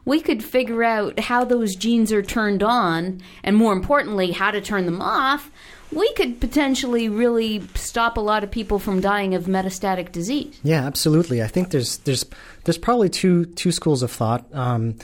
we 0.04 0.20
could 0.20 0.42
figure 0.42 0.82
out 0.82 1.18
how 1.18 1.44
those 1.44 1.76
genes 1.76 2.12
are 2.12 2.22
turned 2.22 2.62
on, 2.62 3.22
and 3.42 3.56
more 3.56 3.72
importantly, 3.72 4.32
how 4.32 4.50
to 4.50 4.60
turn 4.60 4.86
them 4.86 5.00
off, 5.00 5.50
we 5.94 6.12
could 6.14 6.40
potentially 6.40 7.08
really 7.08 7.62
stop 7.74 8.16
a 8.16 8.20
lot 8.20 8.44
of 8.44 8.50
people 8.50 8.78
from 8.78 9.00
dying 9.00 9.34
of 9.34 9.44
metastatic 9.44 10.12
disease. 10.12 10.58
Yeah, 10.62 10.84
absolutely. 10.84 11.42
I 11.42 11.46
think 11.46 11.70
there's 11.70 11.98
there's 11.98 12.24
there's 12.64 12.78
probably 12.78 13.08
two 13.08 13.46
two 13.46 13.72
schools 13.72 14.02
of 14.02 14.10
thought. 14.10 14.44
Um, 14.52 14.96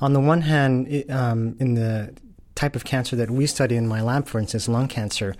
on 0.00 0.12
the 0.12 0.20
one 0.20 0.42
hand, 0.42 0.88
it, 0.88 1.10
um, 1.10 1.56
in 1.58 1.74
the 1.74 2.14
type 2.54 2.76
of 2.76 2.84
cancer 2.84 3.16
that 3.16 3.30
we 3.30 3.46
study 3.46 3.76
in 3.76 3.86
my 3.86 4.00
lab, 4.00 4.26
for 4.26 4.38
instance, 4.38 4.68
lung 4.68 4.88
cancer. 4.88 5.34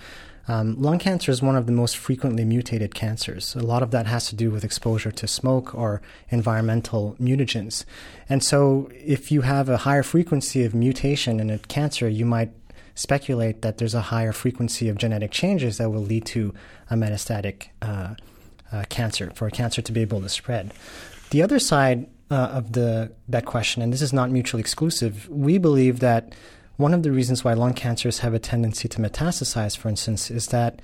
Um, 0.46 0.80
lung 0.80 0.98
cancer 0.98 1.30
is 1.30 1.42
one 1.42 1.56
of 1.56 1.66
the 1.66 1.72
most 1.72 1.96
frequently 1.96 2.44
mutated 2.44 2.94
cancers. 2.94 3.54
A 3.54 3.60
lot 3.60 3.82
of 3.82 3.90
that 3.90 4.06
has 4.06 4.28
to 4.28 4.34
do 4.34 4.50
with 4.50 4.64
exposure 4.64 5.10
to 5.12 5.26
smoke 5.26 5.74
or 5.74 6.00
environmental 6.30 7.16
mutagens. 7.20 7.84
And 8.30 8.42
so, 8.42 8.90
if 8.94 9.30
you 9.30 9.42
have 9.42 9.68
a 9.68 9.78
higher 9.78 10.02
frequency 10.02 10.64
of 10.64 10.74
mutation 10.74 11.38
in 11.38 11.50
a 11.50 11.58
cancer, 11.58 12.08
you 12.08 12.24
might 12.24 12.50
speculate 12.98 13.62
that 13.62 13.78
there's 13.78 13.94
a 13.94 14.00
higher 14.00 14.32
frequency 14.32 14.88
of 14.88 14.98
genetic 14.98 15.30
changes 15.30 15.78
that 15.78 15.88
will 15.90 16.02
lead 16.02 16.24
to 16.26 16.52
a 16.90 16.96
metastatic 16.96 17.68
uh, 17.80 18.14
uh, 18.72 18.84
cancer, 18.88 19.30
for 19.36 19.46
a 19.46 19.52
cancer 19.52 19.80
to 19.80 19.92
be 19.92 20.00
able 20.00 20.20
to 20.20 20.28
spread. 20.28 20.74
the 21.30 21.40
other 21.40 21.60
side 21.60 22.08
uh, 22.30 22.34
of 22.34 22.72
the 22.72 23.12
that 23.28 23.46
question, 23.46 23.82
and 23.82 23.92
this 23.92 24.02
is 24.02 24.12
not 24.12 24.30
mutually 24.30 24.60
exclusive, 24.60 25.28
we 25.28 25.58
believe 25.58 26.00
that 26.00 26.34
one 26.76 26.92
of 26.92 27.04
the 27.04 27.12
reasons 27.12 27.44
why 27.44 27.54
lung 27.54 27.72
cancers 27.72 28.18
have 28.18 28.34
a 28.34 28.38
tendency 28.38 28.88
to 28.88 28.98
metastasize, 28.98 29.76
for 29.76 29.88
instance, 29.88 30.30
is 30.30 30.48
that 30.48 30.82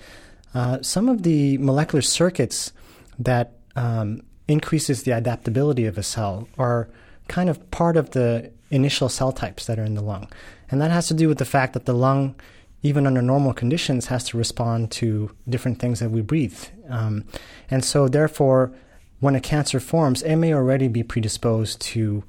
uh, 0.55 0.81
some 0.83 1.09
of 1.09 1.25
the 1.25 1.59
molecular 1.59 2.03
circuits 2.03 2.73
that 3.19 3.59
um, 3.75 4.23
increases 4.47 5.03
the 5.03 5.11
adaptability 5.11 5.85
of 5.85 5.99
a 5.99 6.03
cell 6.03 6.49
are 6.59 6.89
kind 7.27 7.51
of 7.51 7.59
part 7.73 7.97
of 7.97 8.11
the 8.11 8.53
initial 8.71 9.09
cell 9.09 9.33
types 9.33 9.67
that 9.67 9.79
are 9.79 9.85
in 9.85 9.95
the 9.95 10.03
lung. 10.03 10.29
And 10.71 10.81
that 10.81 10.91
has 10.91 11.07
to 11.09 11.15
do 11.15 11.29
with 11.29 11.39
the 11.39 11.45
fact 11.45 11.73
that 11.75 11.85
the 11.85 11.95
lung, 11.95 12.35
even 12.83 13.07
under 13.07 13.23
normal 13.23 13.53
conditions, 13.53 14.07
has 14.07 14.25
to 14.25 14.39
respond 14.39 14.91
to 14.93 15.31
different 15.49 15.79
things 15.79 16.01
that 16.01 16.11
we 16.11 16.21
breathe. 16.21 16.59
Um, 16.89 17.25
and 17.71 17.85
so, 17.85 18.09
therefore, 18.09 18.73
when 19.21 19.35
a 19.35 19.41
cancer 19.41 19.81
forms, 19.81 20.23
it 20.23 20.37
may 20.37 20.53
already 20.53 20.89
be 20.89 21.03
predisposed 21.03 21.81
to 21.81 22.25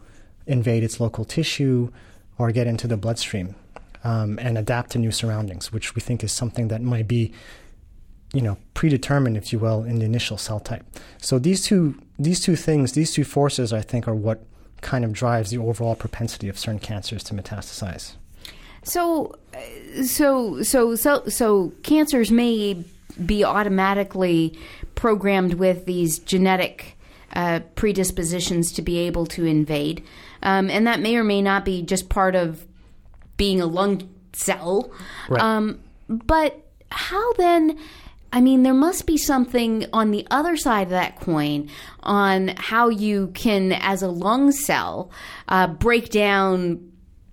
invade 0.48 0.84
its 0.84 1.00
local 1.00 1.25
tissue 1.25 1.92
or 2.38 2.51
get 2.51 2.68
into 2.68 2.88
the 2.88 2.98
bloodstream 2.98 3.56
um, 4.04 4.38
and 4.39 4.58
adapt 4.58 4.92
to 4.92 5.00
new 5.00 5.12
surroundings, 5.12 5.74
which 5.74 5.96
we 5.96 6.01
think 6.01 6.24
is 6.24 6.32
something 6.32 6.68
that 6.68 6.82
might 6.82 7.08
be 7.08 7.34
you 8.34 8.42
know 8.42 8.58
predetermined 8.74 9.38
if 9.38 9.54
you 9.54 9.60
will 9.60 9.84
in 9.84 10.00
the 10.00 10.06
initial 10.06 10.38
cell 10.38 10.60
type 10.60 10.84
so 11.20 11.39
these 11.39 11.63
two 11.63 11.98
these 12.18 12.39
two 12.39 12.56
things 12.56 12.92
these 12.92 13.13
two 13.13 13.24
forces 13.24 13.72
i 13.72 13.82
think 13.82 14.08
are 14.08 14.15
what 14.15 14.44
kind 14.82 15.06
of 15.06 15.13
drives 15.13 15.51
the 15.51 15.58
overall 15.58 15.96
propensity 15.96 16.50
of 16.50 16.58
certain 16.58 16.80
cancers 16.80 17.24
to 17.24 17.34
metastasize 17.34 18.15
so 18.86 19.36
so 20.04 20.62
so 20.62 20.96
so 20.96 21.27
so 21.27 21.74
cancers 21.84 22.32
may 22.32 22.82
be 23.25 23.44
automatically 23.44 24.58
programmed 24.94 25.56
with 25.56 25.86
these 25.86 26.20
genetic 26.20 26.98
uh, 27.34 27.60
predispositions 27.75 28.72
to 28.72 28.82
be 28.82 29.00
able 29.00 29.25
to 29.25 29.46
invade 29.46 30.04
um, 30.44 30.70
and 30.70 30.88
that 30.88 31.00
may 31.00 31.18
or 31.18 31.24
may 31.24 31.42
not 31.42 31.65
be 31.65 31.82
just 31.82 32.08
part 32.10 32.36
of 32.36 32.65
being 33.38 33.60
a 33.60 33.65
lung 33.65 34.08
cell 34.34 34.92
right. 35.30 35.42
um, 35.42 35.80
but 36.08 36.63
how 36.92 37.34
then 37.34 37.77
I 38.34 38.42
mean, 38.42 38.63
there 38.63 38.74
must 38.74 39.06
be 39.06 39.18
something 39.18 39.86
on 39.94 40.12
the 40.12 40.27
other 40.30 40.58
side 40.58 40.88
of 40.88 40.89
that 40.89 41.22
coin 41.22 41.70
on 42.04 42.50
how 42.58 42.89
you 42.89 43.27
can, 43.34 43.72
as 43.72 44.01
a 44.01 44.10
lung 44.10 44.51
cell, 44.51 45.10
uh, 45.48 45.68
break 45.68 46.10
down 46.10 46.92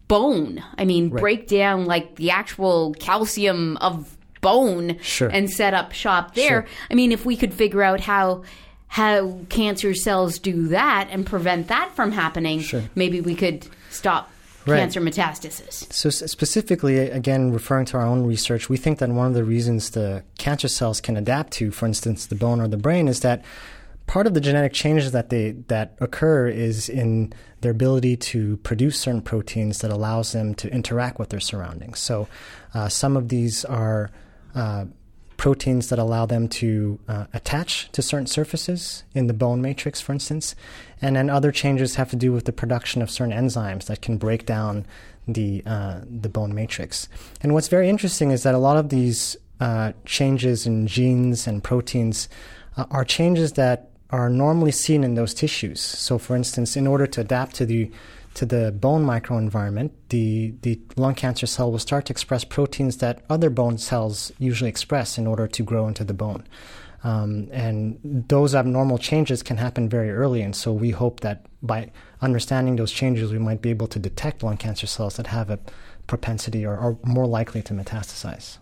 bone. 0.09 0.63
I 0.77 0.85
mean, 0.85 1.11
right. 1.11 1.21
break 1.21 1.49
down 1.49 1.87
like 1.87 2.17
the 2.17 2.31
actual 2.31 2.95
calcium 2.99 3.77
of 3.79 4.17
bone 4.41 4.99
sure. 5.01 5.29
and 5.29 5.49
set 5.51 5.73
up 5.73 5.93
shop 5.93 6.35
there. 6.35 6.63
Sure. 6.63 6.67
I 6.91 6.95
mean, 6.95 7.13
if 7.13 7.25
we 7.25 7.37
could 7.37 7.55
figure 7.55 7.83
out 7.83 8.01
how 8.01 8.43
how 8.89 9.41
cancer 9.49 9.95
cells 9.95 10.39
do 10.39 10.69
that 10.69 11.09
and 11.11 11.25
prevent 11.25 11.69
that 11.69 11.95
from 11.97 12.13
happening, 12.13 12.61
sure. 12.61 12.83
maybe 12.95 13.23
we 13.23 13.35
could 13.35 13.67
stop 13.89 14.31
right. 14.67 14.79
cancer 14.79 15.01
metastasis. 15.01 15.91
So, 15.93 16.11
specifically, 16.11 16.99
again, 16.99 17.53
referring 17.53 17.87
to 17.87 17.97
our 17.97 18.05
own 18.05 18.27
research, 18.27 18.69
we 18.69 18.77
think 18.77 18.99
that 18.99 19.09
one 19.09 19.27
of 19.27 19.35
the 19.35 19.45
reasons 19.45 19.91
the 19.91 20.25
cancer 20.39 20.69
cells 20.69 21.01
can 21.01 21.17
adapt 21.17 21.55
to, 21.55 21.71
for 21.71 21.87
instance, 21.87 22.27
the 22.27 22.35
bone 22.35 22.61
or 22.61 22.69
the 22.69 22.77
brain, 22.77 23.09
is 23.09 23.21
that 23.21 23.43
part 24.07 24.27
of 24.27 24.35
the 24.35 24.41
genetic 24.41 24.73
changes 24.73 25.13
that 25.13 25.31
they 25.31 25.53
that 25.69 25.97
occur 26.01 26.49
is 26.49 26.89
in 26.89 27.33
their 27.61 27.71
ability 27.71 28.17
to 28.17 28.57
produce 28.59 28.99
certain 28.99 29.23
proteins 29.23 29.79
that 29.79 29.91
allows 29.91 30.33
them 30.33 30.55
to 30.57 30.73
interact 30.73 31.19
with 31.19 31.29
their 31.31 31.41
surroundings. 31.41 31.99
So, 31.99 32.29
uh, 32.75 32.89
some 32.89 33.17
of 33.17 33.29
these 33.29 33.65
are 33.65 34.11
uh, 34.55 34.87
proteins 35.43 35.89
that 35.89 35.99
allow 35.99 36.25
them 36.25 36.47
to 36.47 37.01
uh, 37.09 37.27
attach 37.33 37.91
to 37.91 38.01
certain 38.01 38.29
surfaces 38.29 39.03
in 39.13 39.27
the 39.27 39.35
bone 39.35 39.61
matrix, 39.61 40.01
for 40.01 40.13
instance. 40.13 40.55
And 41.01 41.17
then 41.17 41.29
other 41.29 41.51
changes 41.51 41.97
have 41.97 42.11
to 42.11 42.17
do 42.17 42.33
with 42.33 42.45
the 42.45 42.53
production 42.53 43.03
of 43.03 43.11
certain 43.11 43.35
enzymes 43.35 43.87
that 43.87 44.03
can 44.03 44.19
break 44.19 44.47
down 44.47 44.87
the, 45.27 45.65
uh, 45.67 46.03
the 46.09 46.29
bone 46.29 46.55
matrix. 46.55 47.09
And 47.41 47.55
what's 47.55 47.67
very 47.67 47.89
interesting 47.89 48.31
is 48.31 48.45
that 48.45 48.55
a 48.55 48.59
lot 48.59 48.77
of 48.77 48.91
these 48.91 49.37
uh, 49.59 49.95
changes 50.05 50.65
in 50.65 50.87
genes 50.87 51.49
and 51.49 51.63
proteins 51.63 52.29
uh, 52.77 52.85
are 52.93 53.05
changes 53.05 53.55
that 53.55 53.91
are 54.13 54.29
normally 54.29 54.71
seen 54.71 55.03
in 55.03 55.15
those 55.15 55.35
tissues. 55.35 55.81
So, 55.81 56.19
for 56.19 56.37
instance, 56.37 56.77
in 56.77 56.87
order 56.87 57.07
to 57.07 57.23
adapt 57.23 57.57
to 57.57 57.67
the 57.67 57.91
to 58.35 58.47
the 58.47 58.73
bone 58.73 59.05
microenvironment, 59.05 59.91
the, 60.09 60.55
the 60.63 60.81
lung 60.97 61.15
cancer 61.15 61.47
cell 61.47 61.71
will 61.71 61.79
start 61.79 62.07
to 62.07 62.13
express 62.13 62.45
proteins 62.45 62.97
that 62.97 63.23
other 63.29 63.51
bone 63.51 63.77
cells 63.77 64.33
usually 64.39 64.71
express 64.71 65.19
in 65.19 65.27
order 65.27 65.47
to 65.47 65.63
grow 65.63 65.87
into 65.87 66.03
the 66.03 66.15
bone. 66.15 66.43
Um, 67.05 67.49
and 67.53 68.25
those 68.29 68.55
abnormal 68.55 68.97
changes 68.97 69.43
can 69.43 69.59
happen 69.59 69.89
very 69.89 70.11
early. 70.11 70.41
And 70.41 70.57
so 70.57 70.73
we 70.73 70.91
hope 70.91 71.21
that 71.21 71.45
by 71.63 71.91
understanding 72.23 72.77
those 72.77 72.93
changes, 72.93 73.33
we 73.33 73.39
might 73.39 73.61
be 73.61 73.71
able 73.71 73.89
to 73.89 73.99
detect 73.99 74.43
lung 74.43 74.57
cancer 74.57 74.87
cells 74.87 75.17
that 75.17 75.27
have 75.27 75.51
a 75.51 75.59
propensity 76.07 76.65
or 76.65 76.77
are 76.77 76.97
more 77.05 77.27
likely 77.27 77.61
to 77.63 77.75
metastasize. 77.75 78.59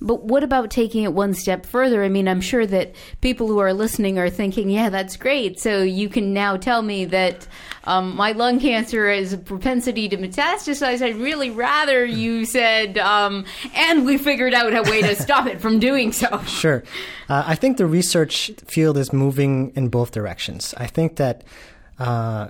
But 0.00 0.24
what 0.24 0.42
about 0.42 0.70
taking 0.70 1.04
it 1.04 1.14
one 1.14 1.32
step 1.32 1.64
further? 1.64 2.04
I 2.04 2.10
mean, 2.10 2.28
I'm 2.28 2.42
sure 2.42 2.66
that 2.66 2.94
people 3.22 3.48
who 3.48 3.58
are 3.58 3.72
listening 3.72 4.18
are 4.18 4.28
thinking, 4.28 4.68
yeah, 4.68 4.90
that's 4.90 5.16
great. 5.16 5.58
So 5.58 5.82
you 5.82 6.10
can 6.10 6.34
now 6.34 6.58
tell 6.58 6.82
me 6.82 7.06
that 7.06 7.48
um, 7.84 8.14
my 8.14 8.32
lung 8.32 8.60
cancer 8.60 9.08
is 9.08 9.32
a 9.32 9.38
propensity 9.38 10.06
to 10.10 10.18
metastasize. 10.18 11.00
I'd 11.00 11.16
really 11.16 11.48
rather 11.50 12.04
you 12.04 12.44
said, 12.56 12.98
um, 12.98 13.46
and 13.74 14.04
we 14.04 14.18
figured 14.18 14.52
out 14.52 14.74
a 14.74 14.82
way 14.90 15.00
to 15.00 15.16
stop 15.22 15.46
it 15.46 15.62
from 15.62 15.78
doing 15.78 16.12
so. 16.12 16.42
Sure. 16.42 16.84
Uh, 17.28 17.44
I 17.46 17.54
think 17.54 17.78
the 17.78 17.86
research 17.86 18.50
field 18.66 18.98
is 18.98 19.14
moving 19.14 19.72
in 19.76 19.88
both 19.88 20.12
directions. 20.12 20.74
I 20.76 20.86
think 20.86 21.16
that. 21.16 21.44
Uh, 21.98 22.48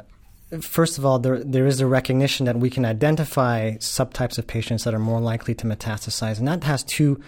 first 0.60 0.98
of 0.98 1.04
all, 1.04 1.18
there 1.18 1.42
there 1.42 1.66
is 1.66 1.80
a 1.80 1.86
recognition 1.86 2.46
that 2.46 2.56
we 2.56 2.70
can 2.70 2.84
identify 2.84 3.72
subtypes 3.76 4.38
of 4.38 4.46
patients 4.46 4.84
that 4.84 4.94
are 4.94 4.98
more 4.98 5.20
likely 5.20 5.54
to 5.54 5.66
metastasize, 5.66 6.38
and 6.38 6.48
that 6.48 6.64
has 6.64 6.84
two 6.84 7.20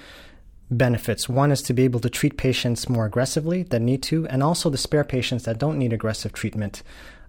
benefits. 0.71 1.29
One 1.29 1.51
is 1.51 1.63
to 1.63 1.73
be 1.73 1.85
able 1.85 2.01
to 2.01 2.11
treat 2.11 2.37
patients 2.37 2.89
more 2.89 3.07
aggressively 3.07 3.63
that 3.65 3.81
need 3.81 4.03
to, 4.05 4.27
and 4.29 4.43
also 4.43 4.71
to 4.71 4.77
spare 4.77 5.05
patients 5.05 5.45
that 5.45 5.59
don't 5.59 5.79
need 5.79 5.93
aggressive 5.93 6.33
treatment. 6.33 6.83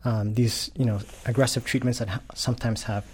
Um, 0.05 0.33
these, 0.35 0.71
you 0.75 0.85
know, 0.85 0.99
aggressive 1.25 1.65
treatments 1.65 1.99
that 1.99 2.07
ha- 2.07 2.21
sometimes 2.33 2.83
have 2.83 3.05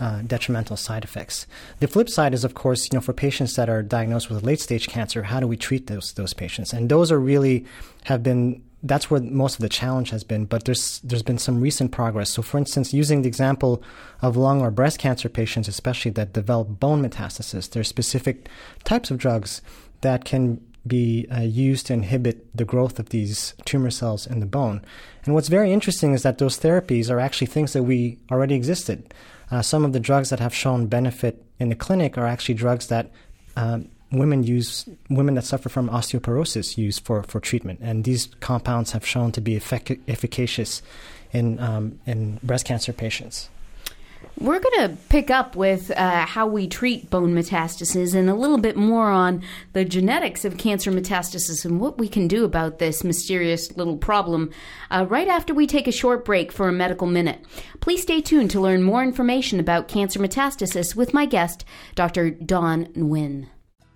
uh, 0.00 0.22
detrimental 0.22 0.76
side 0.76 1.04
effects. 1.04 1.46
The 1.80 1.88
flip 1.88 2.08
side 2.08 2.32
is, 2.32 2.42
of 2.42 2.54
course, 2.54 2.88
you 2.90 2.96
know, 2.96 3.02
for 3.02 3.12
patients 3.12 3.54
that 3.56 3.68
are 3.68 3.82
diagnosed 3.82 4.30
with 4.30 4.42
late 4.42 4.60
stage 4.60 4.88
cancer, 4.88 5.24
how 5.24 5.40
do 5.40 5.46
we 5.46 5.56
treat 5.56 5.88
those 5.88 6.12
those 6.14 6.34
patients? 6.34 6.72
And 6.72 6.88
those 6.88 7.12
are 7.12 7.20
really 7.20 7.66
have 8.04 8.22
been 8.22 8.62
that's 8.82 9.10
where 9.10 9.20
most 9.20 9.54
of 9.54 9.60
the 9.60 9.68
challenge 9.68 10.10
has 10.10 10.24
been. 10.24 10.44
But 10.44 10.64
there's 10.64 11.00
there's 11.00 11.22
been 11.22 11.38
some 11.38 11.60
recent 11.60 11.92
progress. 11.92 12.30
So, 12.30 12.42
for 12.42 12.58
instance, 12.58 12.92
using 12.92 13.22
the 13.22 13.28
example 13.28 13.82
of 14.20 14.36
lung 14.36 14.60
or 14.60 14.70
breast 14.70 14.98
cancer 14.98 15.28
patients, 15.28 15.68
especially 15.68 16.10
that 16.12 16.32
develop 16.32 16.80
bone 16.80 17.02
metastasis, 17.02 17.70
there's 17.70 17.88
specific 17.88 18.48
types 18.84 19.10
of 19.10 19.18
drugs 19.18 19.62
that 20.00 20.24
can 20.24 20.60
be 20.84 21.28
uh, 21.30 21.40
used 21.40 21.86
to 21.86 21.92
inhibit 21.92 22.56
the 22.56 22.64
growth 22.64 22.98
of 22.98 23.10
these 23.10 23.54
tumor 23.64 23.90
cells 23.90 24.26
in 24.26 24.40
the 24.40 24.46
bone. 24.46 24.82
And 25.24 25.34
what's 25.34 25.48
very 25.48 25.72
interesting 25.72 26.12
is 26.12 26.24
that 26.24 26.38
those 26.38 26.58
therapies 26.58 27.08
are 27.08 27.20
actually 27.20 27.46
things 27.46 27.72
that 27.72 27.84
we 27.84 28.18
already 28.32 28.56
existed. 28.56 29.14
Uh, 29.50 29.62
some 29.62 29.84
of 29.84 29.92
the 29.92 30.00
drugs 30.00 30.30
that 30.30 30.40
have 30.40 30.54
shown 30.54 30.86
benefit 30.86 31.44
in 31.60 31.68
the 31.68 31.76
clinic 31.76 32.18
are 32.18 32.26
actually 32.26 32.56
drugs 32.56 32.88
that 32.88 33.12
um, 33.56 33.88
women 34.12 34.44
use 34.44 34.88
women 35.08 35.34
that 35.34 35.44
suffer 35.44 35.68
from 35.68 35.88
osteoporosis 35.88 36.76
use 36.76 36.98
for, 36.98 37.22
for 37.22 37.40
treatment, 37.40 37.80
and 37.82 38.04
these 38.04 38.26
compounds 38.40 38.92
have 38.92 39.06
shown 39.06 39.32
to 39.32 39.40
be 39.40 39.56
efficacious 39.56 40.82
in 41.32 41.58
um, 41.58 41.98
in 42.06 42.38
breast 42.42 42.66
cancer 42.66 42.92
patients. 42.92 43.48
We're 44.38 44.60
going 44.60 44.88
to 44.88 44.96
pick 45.08 45.30
up 45.30 45.56
with 45.56 45.90
uh, 45.90 46.24
how 46.24 46.46
we 46.46 46.66
treat 46.66 47.10
bone 47.10 47.34
metastasis 47.34 48.14
and 48.14 48.30
a 48.30 48.34
little 48.34 48.56
bit 48.58 48.76
more 48.76 49.10
on 49.10 49.42
the 49.72 49.84
genetics 49.84 50.44
of 50.44 50.56
cancer 50.56 50.90
metastasis 50.90 51.64
and 51.64 51.80
what 51.80 51.98
we 51.98 52.08
can 52.08 52.28
do 52.28 52.44
about 52.44 52.78
this 52.78 53.04
mysterious 53.04 53.76
little 53.76 53.96
problem 53.96 54.50
uh, 54.90 55.06
right 55.08 55.28
after 55.28 55.52
we 55.52 55.66
take 55.66 55.86
a 55.86 55.92
short 55.92 56.24
break 56.24 56.50
for 56.50 56.68
a 56.68 56.72
medical 56.72 57.06
minute. 57.06 57.44
Please 57.80 58.02
stay 58.02 58.20
tuned 58.20 58.50
to 58.52 58.60
learn 58.60 58.82
more 58.82 59.02
information 59.02 59.60
about 59.60 59.86
cancer 59.86 60.18
metastasis 60.18 60.96
with 60.96 61.12
my 61.12 61.26
guest, 61.26 61.64
Dr. 61.94 62.30
Don 62.30 62.86
Nguyen. 62.86 63.48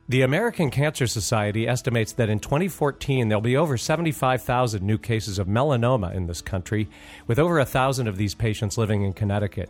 The 0.08 0.22
American 0.22 0.70
Cancer 0.70 1.08
Society 1.08 1.66
estimates 1.66 2.12
that 2.12 2.28
in 2.28 2.38
2014 2.38 3.28
there'll 3.28 3.40
be 3.40 3.56
over 3.56 3.76
75,000 3.76 4.80
new 4.80 4.98
cases 4.98 5.40
of 5.40 5.48
melanoma 5.48 6.14
in 6.14 6.28
this 6.28 6.40
country, 6.40 6.88
with 7.26 7.40
over 7.40 7.58
a 7.58 7.64
thousand 7.64 8.06
of 8.06 8.16
these 8.16 8.32
patients 8.32 8.78
living 8.78 9.02
in 9.02 9.14
Connecticut. 9.14 9.68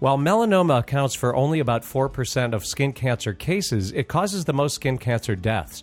While 0.00 0.16
melanoma 0.16 0.78
accounts 0.78 1.16
for 1.16 1.34
only 1.34 1.58
about 1.58 1.82
4% 1.82 2.54
of 2.54 2.64
skin 2.64 2.92
cancer 2.92 3.34
cases, 3.34 3.90
it 3.90 4.06
causes 4.06 4.44
the 4.44 4.52
most 4.52 4.76
skin 4.76 4.96
cancer 4.96 5.34
deaths. 5.34 5.82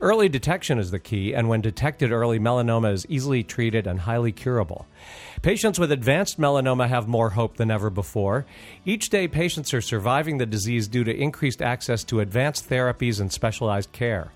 Early 0.00 0.28
detection 0.28 0.78
is 0.78 0.92
the 0.92 1.00
key, 1.00 1.34
and 1.34 1.48
when 1.48 1.62
detected 1.62 2.12
early, 2.12 2.38
melanoma 2.38 2.92
is 2.92 3.06
easily 3.08 3.42
treated 3.42 3.88
and 3.88 3.98
highly 3.98 4.30
curable. 4.30 4.86
Patients 5.42 5.80
with 5.80 5.90
advanced 5.90 6.38
melanoma 6.38 6.86
have 6.86 7.08
more 7.08 7.30
hope 7.30 7.56
than 7.56 7.72
ever 7.72 7.90
before. 7.90 8.46
Each 8.84 9.08
day, 9.08 9.26
patients 9.26 9.74
are 9.74 9.80
surviving 9.80 10.38
the 10.38 10.46
disease 10.46 10.86
due 10.86 11.02
to 11.02 11.12
increased 11.12 11.60
access 11.60 12.04
to 12.04 12.20
advanced 12.20 12.68
therapies 12.70 13.20
and 13.20 13.32
specialized 13.32 13.90
care. 13.90 14.30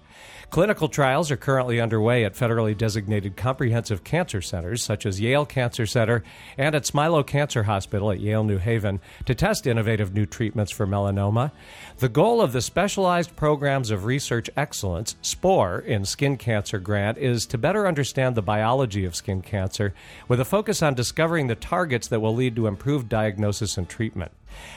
Clinical 0.51 0.89
trials 0.89 1.31
are 1.31 1.37
currently 1.37 1.81
underway 1.81 2.25
at 2.25 2.35
federally 2.35 2.77
designated 2.77 3.37
comprehensive 3.37 4.03
cancer 4.03 4.43
centers 4.43 4.83
such 4.83 5.07
as 5.07 5.21
Yale 5.21 5.47
Cancer 5.47 5.87
Center 5.87 6.25
and 6.59 6.75
at 6.75 6.83
Smilow 6.83 7.25
Cancer 7.25 7.63
Hospital 7.63 8.11
at 8.11 8.19
Yale 8.19 8.43
New 8.43 8.59
Haven 8.59 8.99
to 9.27 9.35
test 9.37 9.69
innovative 9.69 10.13
new 10.13 10.27
treatments 10.27 10.73
for 10.73 10.89
melanoma. 10.89 11.53
The 11.99 12.09
goal 12.09 12.43
of 12.43 12.51
the 12.53 12.63
Specialized 12.63 13.37
Programs 13.37 13.93
of 13.93 14.07
Research 14.07 14.51
Excellence, 14.57 15.15
SPORE, 15.23 15.79
in 15.87 16.05
skin 16.05 16.37
cancer 16.37 16.81
grant 16.81 17.17
is 17.19 17.47
to 17.47 17.57
better 17.57 17.87
understand 17.87 18.35
the 18.35 18.43
biology 18.43 19.05
of 19.05 19.15
skin 19.15 19.43
cancer 19.43 19.95
with 20.27 20.41
a 20.41 20.45
focus 20.45 20.83
on 20.83 20.95
discovering 20.95 21.47
the 21.47 21.55
targets 21.55 22.09
that 22.09 22.19
will 22.19 22.35
lead 22.35 22.57
to 22.57 22.67
improved 22.67 23.09
diagnosis 23.09 23.79
and 23.79 23.89
treatment. 23.89 24.33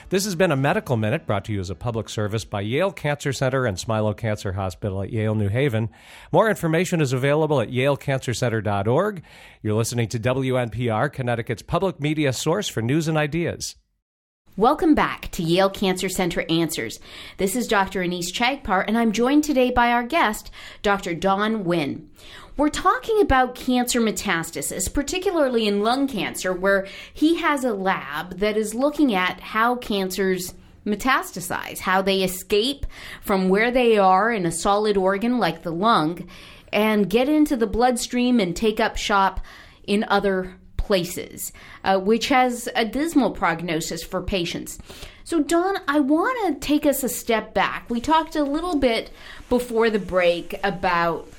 This 0.10 0.26
has 0.26 0.36
been 0.36 0.52
a 0.52 0.56
Medical 0.56 0.98
Minute 0.98 1.26
brought 1.26 1.46
to 1.46 1.54
you 1.54 1.60
as 1.60 1.70
a 1.70 1.76
public 1.76 2.10
service 2.10 2.46
by 2.46 2.62
Yale 2.62 2.92
Cancer 2.92 3.34
Center 3.34 3.66
and 3.66 3.78
Smilow 3.78 4.16
Cancer 4.16 4.54
Hospital 4.54 5.02
at 5.02 5.12
Yale 5.12 5.36
New 5.36 5.50
Haven. 5.50 5.90
More 6.32 6.50
information 6.50 7.02
is 7.02 7.14
available 7.14 7.60
at 7.62 7.70
yalecancercenter.org. 7.70 9.24
You're 9.62 9.74
listening 9.74 10.08
to 10.10 10.20
WNPR, 10.20 11.12
Connecticut's 11.12 11.64
public 11.64 12.00
media 12.00 12.34
source 12.34 12.68
for 12.68 12.82
news 12.82 13.08
and 13.08 13.18
ideas. 13.18 13.76
Welcome 14.56 14.94
back 14.94 15.32
to 15.32 15.42
Yale 15.42 15.72
Cancer 15.72 16.08
Center 16.10 16.46
Answers. 16.48 17.00
This 17.38 17.56
is 17.56 17.68
Dr. 17.68 18.02
Anees 18.02 18.32
Chagpar, 18.32 18.86
and 18.88 18.96
I'm 18.96 19.12
joined 19.12 19.44
today 19.44 19.72
by 19.72 19.92
our 19.92 20.04
guest, 20.04 20.52
Dr. 20.84 21.16
Don 21.16 21.64
Nguyen. 21.64 22.06
We're 22.56 22.70
talking 22.70 23.20
about 23.20 23.56
cancer 23.56 24.00
metastasis, 24.00 24.94
particularly 24.94 25.66
in 25.66 25.82
lung 25.82 26.08
cancer, 26.08 26.54
where 26.54 26.86
he 27.12 27.38
has 27.38 27.64
a 27.64 27.74
lab 27.74 28.38
that 28.38 28.56
is 28.56 28.76
looking 28.76 29.16
at 29.16 29.40
how 29.40 29.76
cancers 29.78 30.54
metastasize, 30.86 31.80
how 31.80 32.04
they 32.04 32.22
escape 32.22 32.86
from 33.22 33.50
where 33.50 33.72
they 33.72 33.98
are 33.98 34.32
in 34.32 34.46
a 34.46 34.52
solid 34.52 34.98
organ 34.98 35.40
like 35.40 35.64
the 35.64 35.72
lung 35.72 36.30
and 36.72 37.10
get 37.10 37.28
into 37.28 37.58
the 37.58 37.66
bloodstream 37.66 38.40
and 38.40 38.56
take 38.56 38.80
up 38.80 38.98
shop 38.98 39.40
in 39.88 40.06
other 40.10 40.58
places, 40.84 41.54
uh, 41.84 41.98
which 41.98 42.28
has 42.28 42.68
a 42.76 42.86
dismal 42.86 43.32
prognosis 43.32 44.04
for 44.04 44.22
patients. 44.22 44.78
So, 45.24 45.42
Don, 45.42 45.78
I 45.88 46.02
want 46.02 46.62
to 46.62 46.68
take 46.68 46.86
us 46.86 47.04
a 47.04 47.10
step 47.10 47.54
back. 47.54 47.90
We 47.90 48.02
talked 48.02 48.36
a 48.36 48.44
little 48.44 48.78
bit 48.78 49.10
before 49.50 49.90
the 49.90 50.00
break 50.00 50.60
about 50.64 51.30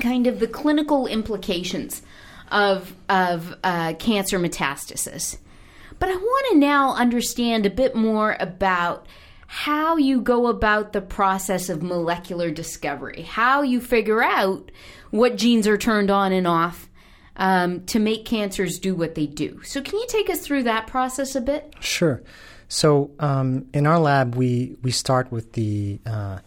kind 0.00 0.26
of 0.26 0.40
the 0.40 0.48
clinical 0.48 1.06
implications 1.06 2.02
of, 2.50 2.94
of 3.08 3.54
uh, 3.62 3.94
cancer 3.94 4.38
metastasis. 4.38 5.38
But 6.00 6.08
I 6.08 6.16
want 6.16 6.46
to 6.52 6.58
now 6.58 6.94
understand 6.94 7.64
a 7.64 7.70
bit 7.70 7.94
more 7.94 8.36
about 8.40 9.06
how 9.46 9.96
you 9.98 10.20
go 10.20 10.48
about 10.48 10.92
the 10.92 11.00
process 11.00 11.68
of 11.68 11.82
molecular 11.82 12.50
discovery, 12.50 13.22
how 13.22 13.62
you 13.62 13.80
figure 13.80 14.22
out 14.22 14.72
what 15.10 15.36
genes 15.36 15.68
are 15.68 15.78
turned 15.78 16.10
on 16.10 16.32
and 16.32 16.46
off 16.46 16.88
um, 17.42 17.84
to 17.86 17.98
make 17.98 18.24
cancers 18.24 18.78
do 18.78 18.94
what 18.94 19.16
they 19.16 19.26
do. 19.26 19.60
So, 19.64 19.82
can 19.82 19.98
you 19.98 20.06
take 20.08 20.30
us 20.30 20.40
through 20.40 20.62
that 20.62 20.86
process 20.86 21.34
a 21.34 21.40
bit? 21.40 21.74
Sure. 21.80 22.22
So, 22.68 23.10
um, 23.18 23.66
in 23.74 23.84
our 23.84 23.98
lab, 23.98 24.36
we, 24.36 24.76
we 24.82 24.92
start 24.92 25.32
with 25.32 25.52
the 25.54 25.98
uh, 26.06 26.38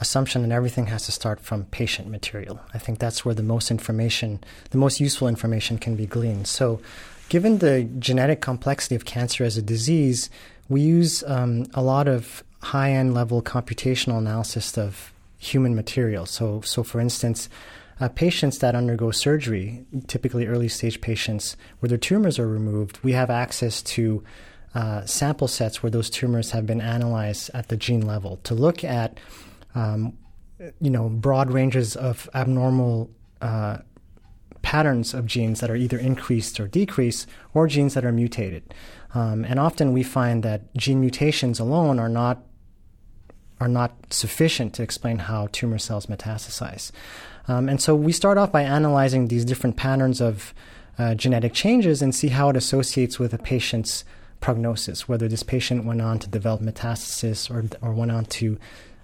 assumption 0.00 0.42
that 0.42 0.52
everything 0.52 0.86
has 0.86 1.06
to 1.06 1.12
start 1.12 1.38
from 1.38 1.66
patient 1.66 2.08
material. 2.08 2.60
I 2.74 2.78
think 2.78 2.98
that's 2.98 3.24
where 3.24 3.36
the 3.36 3.44
most 3.44 3.70
information, 3.70 4.42
the 4.70 4.78
most 4.78 4.98
useful 4.98 5.28
information 5.28 5.78
can 5.78 5.94
be 5.94 6.06
gleaned. 6.06 6.48
So, 6.48 6.80
given 7.28 7.58
the 7.58 7.84
genetic 8.00 8.40
complexity 8.40 8.96
of 8.96 9.04
cancer 9.04 9.44
as 9.44 9.56
a 9.56 9.62
disease, 9.62 10.28
we 10.68 10.80
use 10.80 11.22
um, 11.28 11.66
a 11.72 11.82
lot 11.82 12.08
of 12.08 12.42
high 12.62 12.90
end 12.90 13.14
level 13.14 13.42
computational 13.42 14.18
analysis 14.18 14.76
of 14.76 15.12
human 15.38 15.76
material. 15.76 16.26
So, 16.26 16.62
so 16.62 16.82
for 16.82 17.00
instance, 17.00 17.48
uh, 18.02 18.08
patients 18.08 18.58
that 18.58 18.74
undergo 18.74 19.12
surgery, 19.12 19.86
typically 20.08 20.48
early 20.48 20.68
stage 20.68 21.00
patients 21.00 21.56
where 21.78 21.88
their 21.88 21.96
tumors 21.96 22.36
are 22.36 22.48
removed, 22.48 22.98
we 23.04 23.12
have 23.12 23.30
access 23.30 23.80
to 23.80 24.24
uh, 24.74 25.06
sample 25.06 25.46
sets 25.46 25.84
where 25.84 25.90
those 25.90 26.10
tumors 26.10 26.50
have 26.50 26.66
been 26.66 26.80
analyzed 26.80 27.48
at 27.54 27.68
the 27.68 27.76
gene 27.76 28.04
level 28.04 28.40
to 28.42 28.54
look 28.54 28.82
at, 28.82 29.20
um, 29.76 30.18
you 30.80 30.90
know, 30.90 31.08
broad 31.08 31.52
ranges 31.52 31.94
of 31.94 32.28
abnormal 32.34 33.08
uh, 33.40 33.78
patterns 34.62 35.14
of 35.14 35.24
genes 35.24 35.60
that 35.60 35.70
are 35.70 35.76
either 35.76 35.98
increased 35.98 36.58
or 36.58 36.66
decreased, 36.66 37.28
or 37.54 37.68
genes 37.68 37.94
that 37.94 38.04
are 38.04 38.10
mutated. 38.10 38.74
Um, 39.14 39.44
and 39.44 39.60
often 39.60 39.92
we 39.92 40.02
find 40.02 40.42
that 40.42 40.74
gene 40.74 41.00
mutations 41.00 41.60
alone 41.60 42.00
are 42.00 42.08
not 42.08 42.42
are 43.60 43.68
not 43.68 44.12
sufficient 44.12 44.74
to 44.74 44.82
explain 44.82 45.18
how 45.18 45.46
tumor 45.52 45.78
cells 45.78 46.06
metastasize. 46.06 46.90
Um, 47.48 47.68
and 47.68 47.80
so 47.80 47.94
we 47.94 48.12
start 48.12 48.38
off 48.38 48.52
by 48.52 48.62
analyzing 48.62 49.28
these 49.28 49.44
different 49.44 49.76
patterns 49.76 50.20
of 50.20 50.54
uh, 50.98 51.14
genetic 51.14 51.52
changes 51.54 52.02
and 52.02 52.14
see 52.14 52.28
how 52.28 52.50
it 52.50 52.56
associates 52.56 53.18
with 53.18 53.32
a 53.34 53.38
patient's 53.38 54.04
prognosis, 54.40 55.08
whether 55.08 55.28
this 55.28 55.42
patient 55.42 55.84
went 55.84 56.02
on 56.02 56.18
to 56.18 56.28
develop 56.28 56.60
metastasis 56.60 57.50
or, 57.50 57.64
or 57.80 57.92
went 57.92 58.10
on 58.10 58.24
to 58.26 58.58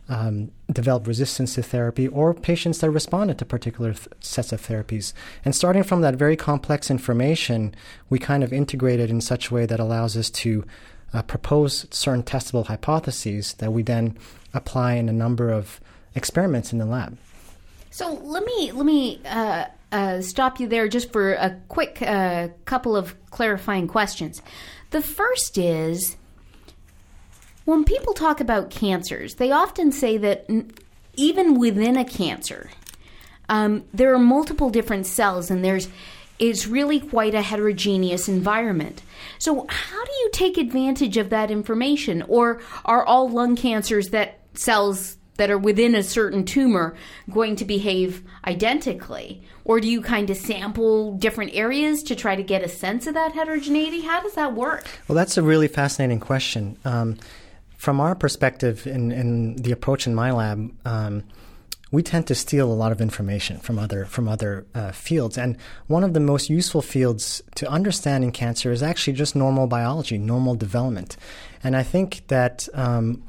um, 0.09 0.51
develop 0.73 1.07
resistance 1.07 1.55
to 1.55 1.63
therapy, 1.63 2.09
or 2.09 2.33
patients 2.33 2.79
that 2.79 2.91
responded 2.91 3.39
to 3.39 3.45
particular 3.45 3.93
th- 3.93 4.09
sets 4.21 4.53
of 4.53 4.61
therapies. 4.63 5.13
And 5.45 5.55
starting 5.55 5.83
from 5.83 6.01
that 6.01 6.15
very 6.15 6.37
complex 6.37 6.91
information, 6.91 7.75
we 8.09 8.19
kind 8.19 8.43
of 8.43 8.53
integrate 8.53 9.01
it 9.01 9.11
in 9.11 9.21
such 9.21 9.51
a 9.51 9.55
way 9.55 9.67
that 9.67 9.81
allows 9.81 10.17
us 10.17 10.31
to 10.31 10.65
uh, 11.13 11.23
propose 11.23 11.87
certain 11.91 12.23
testable 12.23 12.67
hypotheses 12.67 13.55
that 13.55 13.73
we 13.73 13.83
then 13.83 14.17
apply 14.55 14.95
in 14.95 15.09
a 15.09 15.13
number 15.13 15.51
of 15.51 15.81
experiments 16.15 16.73
in 16.73 16.79
the 16.79 16.87
lab. 16.87 17.19
So 17.91 18.13
let 18.13 18.45
me 18.45 18.73
let 18.73 18.87
me 18.87 19.21
uh, 19.25 19.67
uh, 19.93 20.21
stop 20.21 20.61
you 20.61 20.69
there 20.69 20.89
just 20.89 21.13
for 21.13 21.35
a 21.35 21.59
quick 21.69 22.03
uh, 22.03 22.49
couple 22.65 22.97
of 22.97 23.15
clarifying 23.31 23.89
questions. 23.89 24.43
The 24.91 25.03
first 25.03 25.59
is 25.59 26.17
when 27.65 27.85
people 27.85 28.15
talk 28.15 28.41
about 28.41 28.71
cancers, 28.71 29.35
they 29.35 29.51
often 29.51 29.93
say 29.93 30.17
that 30.19 30.47
even 31.15 31.59
within 31.59 31.97
a 31.97 32.05
cancer, 32.05 32.71
um, 33.51 33.85
there 33.93 34.15
are 34.15 34.19
multiple 34.19 34.71
different 34.71 35.07
cells, 35.07 35.51
and 35.51 35.65
there's 35.65 35.89
it's 36.39 36.67
really 36.67 37.01
quite 37.01 37.35
a 37.35 37.43
heterogeneous 37.43 38.29
environment. 38.29 39.03
So, 39.39 39.67
how 39.69 40.05
do 40.05 40.13
you 40.13 40.31
take 40.33 40.57
advantage 40.57 41.17
of 41.17 41.31
that 41.31 41.51
information? 41.51 42.23
Or 42.23 42.61
are 42.85 43.05
all 43.05 43.29
lung 43.29 43.57
cancers 43.57 44.09
that 44.11 44.41
cells 44.55 45.18
that 45.39 45.51
are 45.51 45.59
within 45.59 45.95
a 45.95 46.03
certain 46.03 46.45
tumor 46.45 46.95
going 47.31 47.57
to 47.57 47.65
behave 47.65 48.23
identically? 48.45 49.43
Or 49.65 49.81
do 49.81 49.89
you 49.89 50.03
kind 50.03 50.29
of 50.31 50.37
sample 50.37 51.15
different 51.15 51.55
areas 51.55 52.03
to 52.05 52.15
try 52.15 52.37
to 52.37 52.43
get 52.43 52.63
a 52.63 52.69
sense 52.69 53.07
of 53.07 53.15
that 53.15 53.33
heterogeneity? 53.33 54.03
How 54.03 54.21
does 54.21 54.35
that 54.35 54.55
work? 54.55 54.87
Well, 55.09 55.17
that's 55.17 55.39
a 55.39 55.43
really 55.43 55.69
fascinating 55.69 56.21
question. 56.21 56.77
Um, 56.85 57.17
from 57.77 58.01
our 58.01 58.15
perspective, 58.15 58.87
in, 58.87 59.13
in, 59.13 59.57
the 59.57 59.71
approach 59.71 60.07
in 60.07 60.15
my 60.15 60.33
lab, 60.33 60.73
um, 60.85 61.23
we 61.93 62.03
tend 62.03 62.27
to 62.27 62.35
steal 62.35 62.71
a 62.71 62.75
lot 62.75 62.93
of 62.93 63.01
information 63.01 63.59
from 63.59 63.79
other 63.79 64.05
from 64.05 64.29
other 64.29 64.67
uh, 64.75 64.93
fields, 64.93 65.39
and 65.39 65.57
one 65.87 66.05
of 66.05 66.13
the 66.13 66.21
most 66.21 66.51
useful 66.51 66.83
fields 66.83 67.41
to 67.55 67.71
understanding 67.71 68.31
cancer 68.31 68.73
is 68.73 68.83
actually 68.83 69.15
just 69.15 69.35
normal 69.35 69.67
biology, 69.67 70.19
normal 70.19 70.55
development, 70.55 71.17
and 71.63 71.75
I 71.75 71.83
think 71.83 72.27
that 72.29 72.69
um, 72.75 73.23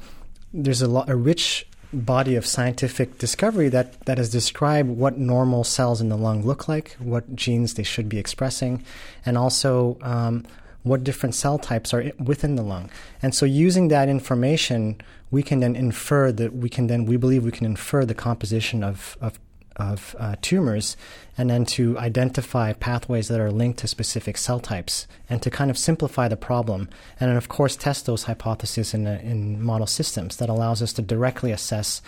there's 0.52 0.82
a, 0.82 0.88
lot, 0.88 1.08
a 1.08 1.16
rich 1.16 1.66
body 1.92 2.36
of 2.36 2.46
scientific 2.46 3.18
discovery 3.18 3.68
that, 3.68 4.00
that 4.06 4.18
has 4.18 4.30
described 4.30 4.88
what 4.88 5.18
normal 5.18 5.64
cells 5.64 6.00
in 6.00 6.08
the 6.08 6.16
lung 6.16 6.44
look 6.44 6.68
like, 6.68 6.96
what 6.98 7.34
genes 7.34 7.74
they 7.74 7.82
should 7.82 8.08
be 8.08 8.18
expressing, 8.18 8.84
and 9.26 9.36
also 9.36 9.98
um, 10.02 10.46
what 10.82 11.04
different 11.04 11.34
cell 11.34 11.58
types 11.58 11.92
are 11.92 12.12
within 12.18 12.56
the 12.56 12.62
lung. 12.62 12.90
And 13.22 13.34
so, 13.34 13.44
using 13.44 13.88
that 13.88 14.08
information, 14.08 15.00
we 15.30 15.42
can 15.42 15.60
then 15.60 15.76
infer 15.76 16.32
that 16.32 16.54
we 16.54 16.68
can 16.68 16.86
then 16.86 17.06
we 17.06 17.16
believe 17.16 17.44
we 17.44 17.50
can 17.50 17.66
infer 17.66 18.04
the 18.04 18.14
composition 18.14 18.82
of 18.82 19.16
of 19.20 19.38
of 19.76 20.14
uh, 20.18 20.36
tumors 20.42 20.96
and 21.38 21.48
then 21.48 21.64
to 21.64 21.98
identify 21.98 22.72
pathways 22.72 23.28
that 23.28 23.40
are 23.40 23.50
linked 23.50 23.78
to 23.78 23.88
specific 23.88 24.36
cell 24.36 24.60
types 24.60 25.06
and 25.28 25.40
to 25.42 25.50
kind 25.50 25.70
of 25.70 25.78
simplify 25.78 26.28
the 26.28 26.36
problem. 26.36 26.88
And 27.18 27.30
then, 27.30 27.36
of 27.36 27.48
course, 27.48 27.76
test 27.76 28.06
those 28.06 28.24
hypotheses 28.24 28.92
in, 28.94 29.06
a, 29.06 29.18
in 29.18 29.62
model 29.62 29.86
systems 29.86 30.36
that 30.36 30.48
allows 30.48 30.82
us 30.82 30.92
to 30.94 31.02
directly 31.02 31.52
assess 31.52 32.02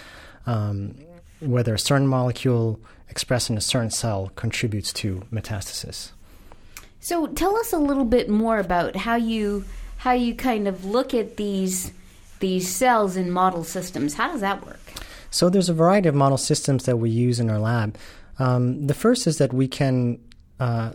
um, 0.46 0.96
whether 1.40 1.74
a 1.74 1.78
certain 1.78 2.06
molecule 2.06 2.78
expressed 3.08 3.50
in 3.50 3.56
a 3.56 3.60
certain 3.60 3.90
cell 3.90 4.32
contributes 4.36 4.92
to 4.92 5.22
metastasis. 5.32 6.10
So, 7.00 7.26
tell 7.26 7.56
us 7.56 7.72
a 7.72 7.78
little 7.78 8.04
bit 8.04 8.28
more 8.28 8.58
about 8.58 8.94
how 8.94 9.16
you 9.16 9.64
how 9.98 10.12
you 10.12 10.34
kind 10.34 10.68
of 10.68 10.84
look 10.84 11.14
at 11.14 11.36
these 11.36 11.92
these 12.38 12.74
cells 12.74 13.16
in 13.16 13.30
model 13.30 13.64
systems. 13.64 14.14
How 14.14 14.30
does 14.32 14.40
that 14.40 14.64
work? 14.66 14.80
So 15.32 15.48
there's 15.48 15.70
a 15.70 15.74
variety 15.74 16.08
of 16.08 16.14
model 16.14 16.38
systems 16.38 16.84
that 16.84 16.98
we 16.98 17.10
use 17.10 17.40
in 17.40 17.50
our 17.50 17.58
lab. 17.58 17.96
Um, 18.38 18.86
the 18.86 18.94
first 18.94 19.26
is 19.26 19.38
that 19.38 19.52
we 19.52 19.66
can 19.66 20.18
uh, 20.60 20.92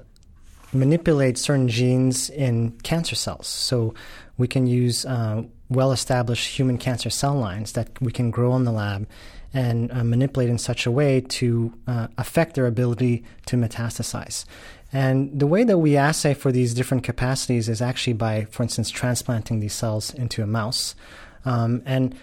manipulate 0.72 1.38
certain 1.38 1.68
genes 1.68 2.30
in 2.30 2.72
cancer 2.84 3.16
cells. 3.16 3.48
So 3.48 3.96
we 4.38 4.48
can 4.48 4.68
use 4.68 5.06
uh, 5.06 5.44
well 5.70 5.92
established 5.92 6.56
human 6.56 6.78
cancer 6.78 7.10
cell 7.10 7.36
lines 7.36 7.74
that 7.74 7.90
we 8.00 8.12
can 8.12 8.30
grow 8.32 8.56
in 8.56 8.64
the 8.64 8.72
lab 8.72 9.08
and 9.54 9.92
uh, 9.92 10.04
manipulate 10.04 10.50
in 10.50 10.60
such 10.60 10.86
a 10.86 10.92
way 10.92 11.22
to 11.22 11.74
uh, 11.88 12.08
affect 12.20 12.54
their 12.54 12.68
ability 12.68 13.24
to 13.48 13.56
metastasize. 13.56 14.46
And 14.94 15.38
the 15.38 15.48
way 15.48 15.64
that 15.64 15.80
we 15.80 15.98
assay 15.98 16.34
for 16.36 16.52
these 16.52 16.76
different 16.76 17.04
capacities 17.04 17.68
is 17.68 17.82
actually 17.82 18.14
by, 18.14 18.46
for 18.46 18.64
instance, 18.64 18.90
transplanting 18.90 19.60
these 19.62 19.74
cells 19.74 20.14
into 20.14 20.44
a 20.44 20.48
mouse. 20.48 20.96
Um, 21.44 21.82
and 21.86 22.16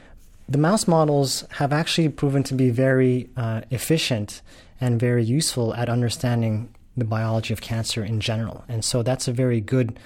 the 0.48 0.58
mouse 0.58 0.86
models 0.86 1.44
have 1.52 1.72
actually 1.72 2.08
proven 2.08 2.42
to 2.44 2.54
be 2.54 2.70
very 2.70 3.28
uh, 3.36 3.62
efficient 3.70 4.42
and 4.80 5.00
very 5.00 5.24
useful 5.24 5.74
at 5.74 5.88
understanding 5.88 6.74
the 6.96 7.04
biology 7.04 7.52
of 7.52 7.60
cancer 7.60 8.04
in 8.04 8.20
general. 8.20 8.64
And 8.68 8.84
so 8.84 9.02
that's 9.02 9.26
a 9.26 9.32
very 9.32 9.60
good 9.60 9.98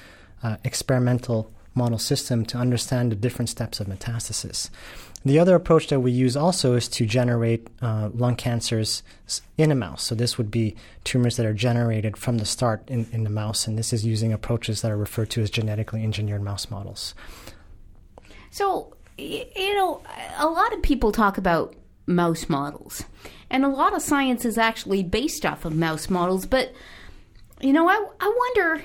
uh, 0.43 0.57
experimental 0.65 1.53
model 1.75 1.99
system 1.99 2.45
to 2.47 2.59
understand 2.59 3.13
the 3.13 3.17
different 3.17 3.49
steps 3.49 3.81
of 3.81 3.87
metastasis. 3.87 4.71
The 5.25 5.39
other 5.39 5.55
approach 5.55 5.89
that 5.89 6.01
we 6.01 6.13
use 6.13 6.37
also 6.37 6.75
is 6.75 6.89
to 6.91 7.07
generate 7.07 7.69
uh, 7.83 8.11
lung 8.15 8.37
cancers 8.37 9.03
in 9.57 9.71
a 9.73 9.75
mouse. 9.75 10.05
So 10.05 10.15
this 10.15 10.39
would 10.39 10.51
be 10.51 10.77
tumors 11.05 11.37
that 11.37 11.47
are 11.47 11.55
generated 11.55 12.17
from 12.17 12.39
the 12.39 12.45
start 12.45 12.83
in, 12.89 13.07
in 13.13 13.25
the 13.25 13.31
mouse, 13.31 13.67
and 13.67 13.77
this 13.77 13.93
is 13.93 14.07
using 14.07 14.33
approaches 14.33 14.83
that 14.83 14.93
are 14.93 14.97
referred 14.97 15.31
to 15.31 15.43
as 15.43 15.51
genetically 15.51 16.05
engineered 16.05 16.43
mouse 16.43 16.71
models. 16.71 17.15
So, 18.51 18.97
you 19.19 19.75
know, 19.75 20.01
a 20.39 20.47
lot 20.47 20.73
of 20.73 20.83
people 20.83 21.13
talk 21.13 21.39
about 21.39 21.75
mouse 22.07 22.49
models, 22.49 23.05
and 23.51 23.65
a 23.65 23.69
lot 23.69 23.95
of 23.95 24.03
science 24.03 24.45
is 24.45 24.57
actually 24.57 25.03
based 25.03 25.45
off 25.45 25.65
of 25.65 25.75
mouse 25.75 26.09
models. 26.09 26.47
But 26.47 26.73
you 27.61 27.73
know, 27.73 27.89
I 27.89 28.05
I 28.21 28.35
wonder 28.37 28.85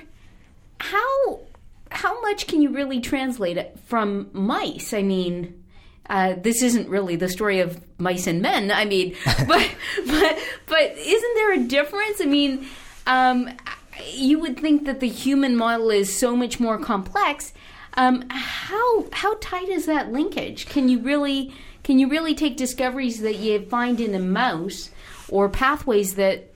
how 0.79 1.39
how 1.91 2.19
much 2.21 2.47
can 2.47 2.61
you 2.61 2.69
really 2.69 2.99
translate 2.99 3.57
it 3.57 3.79
from 3.85 4.29
mice? 4.33 4.93
I 4.93 5.03
mean, 5.03 5.63
uh, 6.09 6.35
this 6.35 6.61
isn't 6.63 6.89
really 6.89 7.15
the 7.15 7.29
story 7.29 7.59
of 7.59 7.81
mice 7.99 8.27
and 8.27 8.41
men. 8.41 8.71
I 8.71 8.85
mean, 8.85 9.15
but 9.47 9.71
but 10.07 10.39
but 10.65 10.97
isn't 10.97 11.35
there 11.35 11.53
a 11.53 11.59
difference? 11.59 12.19
I 12.21 12.25
mean, 12.25 12.67
um, 13.05 13.49
you 14.11 14.39
would 14.39 14.59
think 14.59 14.85
that 14.85 14.99
the 14.99 15.07
human 15.07 15.55
model 15.55 15.91
is 15.91 16.15
so 16.15 16.35
much 16.35 16.59
more 16.59 16.77
complex. 16.77 17.53
Um, 17.95 18.25
how 18.29 19.05
how 19.11 19.35
tight 19.39 19.69
is 19.69 19.85
that 19.85 20.11
linkage? 20.11 20.67
Can 20.67 20.89
you 20.89 20.99
really 20.99 21.53
can 21.83 21.99
you 21.99 22.09
really 22.09 22.35
take 22.35 22.57
discoveries 22.57 23.21
that 23.21 23.35
you 23.35 23.65
find 23.65 23.99
in 23.99 24.15
a 24.15 24.19
mouse 24.19 24.89
or 25.29 25.49
pathways 25.49 26.15
that 26.15 26.53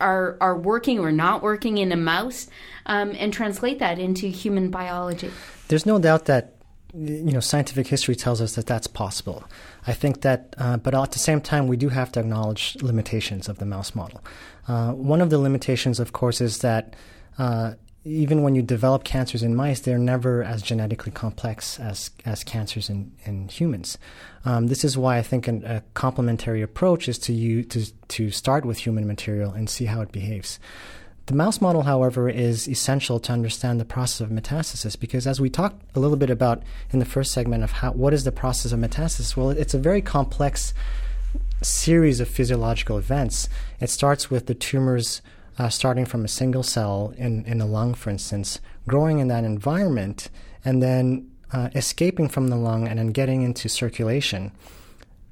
are 0.00 0.36
are 0.40 0.56
working 0.56 0.98
or 0.98 1.12
not 1.12 1.42
working 1.42 1.78
in 1.78 1.92
a 1.92 1.96
mouse 1.96 2.48
um, 2.86 3.12
and 3.18 3.32
translate 3.32 3.78
that 3.78 3.98
into 3.98 4.26
human 4.26 4.70
biology? 4.70 5.30
There's 5.68 5.86
no 5.86 5.98
doubt 5.98 6.26
that 6.26 6.56
you 6.94 7.32
know, 7.32 7.40
scientific 7.40 7.86
history 7.86 8.14
tells 8.14 8.40
us 8.40 8.54
that 8.54 8.66
that's 8.66 8.86
possible. 8.86 9.44
I 9.86 9.94
think 9.94 10.20
that, 10.22 10.54
uh, 10.58 10.76
but 10.76 10.94
at 10.94 11.12
the 11.12 11.18
same 11.18 11.40
time, 11.40 11.66
we 11.66 11.76
do 11.76 11.88
have 11.88 12.12
to 12.12 12.20
acknowledge 12.20 12.76
limitations 12.82 13.48
of 13.48 13.58
the 13.58 13.64
mouse 13.64 13.94
model. 13.94 14.22
Uh, 14.68 14.92
one 14.92 15.22
of 15.22 15.30
the 15.30 15.38
limitations, 15.38 15.98
of 16.00 16.12
course, 16.12 16.40
is 16.42 16.58
that 16.58 16.94
uh, 17.38 17.72
even 18.04 18.42
when 18.42 18.54
you 18.54 18.62
develop 18.62 19.04
cancers 19.04 19.42
in 19.42 19.54
mice, 19.54 19.80
they're 19.80 19.98
never 19.98 20.42
as 20.42 20.62
genetically 20.62 21.12
complex 21.12 21.78
as 21.78 22.10
as 22.24 22.42
cancers 22.42 22.90
in, 22.90 23.12
in 23.24 23.48
humans. 23.48 23.96
Um, 24.44 24.66
this 24.66 24.84
is 24.84 24.98
why 24.98 25.18
I 25.18 25.22
think 25.22 25.46
an, 25.46 25.64
a 25.64 25.82
complementary 25.94 26.62
approach 26.62 27.08
is 27.08 27.18
to 27.20 27.62
to 27.64 27.92
to 28.08 28.30
start 28.30 28.64
with 28.64 28.78
human 28.78 29.06
material 29.06 29.52
and 29.52 29.70
see 29.70 29.84
how 29.84 30.00
it 30.00 30.10
behaves. 30.10 30.58
The 31.26 31.34
mouse 31.34 31.60
model, 31.60 31.82
however, 31.82 32.28
is 32.28 32.68
essential 32.68 33.20
to 33.20 33.32
understand 33.32 33.78
the 33.78 33.84
process 33.84 34.20
of 34.20 34.30
metastasis 34.30 34.98
because, 34.98 35.24
as 35.24 35.40
we 35.40 35.48
talked 35.48 35.80
a 35.94 36.00
little 36.00 36.16
bit 36.16 36.30
about 36.30 36.64
in 36.90 36.98
the 36.98 37.04
first 37.04 37.30
segment 37.30 37.62
of 37.62 37.70
how, 37.70 37.92
what 37.92 38.12
is 38.12 38.24
the 38.24 38.32
process 38.32 38.72
of 38.72 38.80
metastasis, 38.80 39.36
well, 39.36 39.50
it's 39.50 39.74
a 39.74 39.78
very 39.78 40.02
complex 40.02 40.74
series 41.62 42.18
of 42.18 42.26
physiological 42.26 42.98
events. 42.98 43.48
It 43.78 43.88
starts 43.88 44.30
with 44.30 44.46
the 44.46 44.54
tumors 44.54 45.22
uh, 45.62 45.68
starting 45.68 46.04
from 46.04 46.24
a 46.24 46.28
single 46.28 46.64
cell 46.64 47.14
in, 47.16 47.44
in 47.44 47.58
the 47.58 47.66
lung, 47.66 47.94
for 47.94 48.10
instance, 48.10 48.58
growing 48.88 49.20
in 49.20 49.28
that 49.28 49.44
environment, 49.44 50.28
and 50.64 50.82
then 50.82 51.30
uh, 51.52 51.68
escaping 51.76 52.28
from 52.28 52.48
the 52.48 52.56
lung 52.56 52.88
and 52.88 52.98
then 52.98 53.12
getting 53.12 53.42
into 53.42 53.68
circulation. 53.68 54.50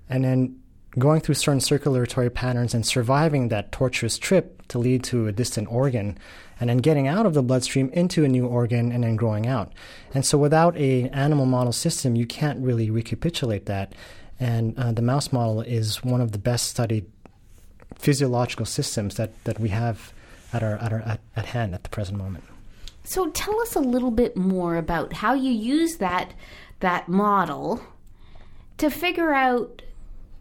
And 0.09 0.25
then 0.25 0.61
going 0.99 1.21
through 1.21 1.35
certain 1.35 1.61
circulatory 1.61 2.31
patterns 2.31 2.75
and 2.75 2.87
surviving 2.87 3.49
that 3.49 3.73
torturous 3.73 4.19
trip 4.19 4.67
to 4.69 4.79
lead 4.79 5.03
to 5.03 5.27
a 5.27 5.33
distant 5.33 5.67
organ 5.69 6.17
and 6.61 6.71
then 6.71 6.79
getting 6.79 7.09
out 7.09 7.27
of 7.27 7.35
the 7.35 7.43
bloodstream 7.43 7.89
into 7.93 8.25
a 8.25 8.29
new 8.29 8.47
organ 8.47 8.93
and 8.93 9.03
then 9.03 9.17
growing 9.17 9.49
out. 9.49 9.73
And 10.15 10.25
so 10.25 10.39
without 10.39 10.77
a 10.77 11.09
animal 11.09 11.47
model 11.47 11.73
system, 11.73 12.15
you 12.15 12.27
can't 12.27 12.63
really 12.65 12.89
recapitulate 12.89 13.67
that. 13.67 13.95
And 14.39 14.79
uh, 14.79 14.93
the 14.93 15.03
mouse 15.03 15.33
model 15.33 15.61
is 15.63 16.05
one 16.05 16.21
of 16.21 16.31
the 16.31 16.39
best 16.39 16.69
studied 16.69 17.07
physiological 17.99 18.67
systems 18.67 19.17
that, 19.17 19.33
that 19.45 19.59
we 19.59 19.71
have 19.71 20.13
at, 20.53 20.63
our, 20.63 20.77
at, 20.77 20.93
our, 20.93 21.01
at, 21.01 21.21
at 21.37 21.47
hand 21.47 21.75
at 21.75 21.83
the 21.83 21.89
present 21.89 22.19
moment. 22.19 22.45
So 23.05 23.31
tell 23.31 23.61
us 23.61 23.75
a 23.75 23.81
little 23.81 24.11
bit 24.11 24.37
more 24.37 24.77
about 24.77 25.15
how 25.15 25.35
you 25.35 25.51
use 25.51 25.97
that 25.97 26.33
that 26.81 27.09
model 27.09 27.83
to 28.79 28.91
figure 28.91 29.35
out 29.35 29.83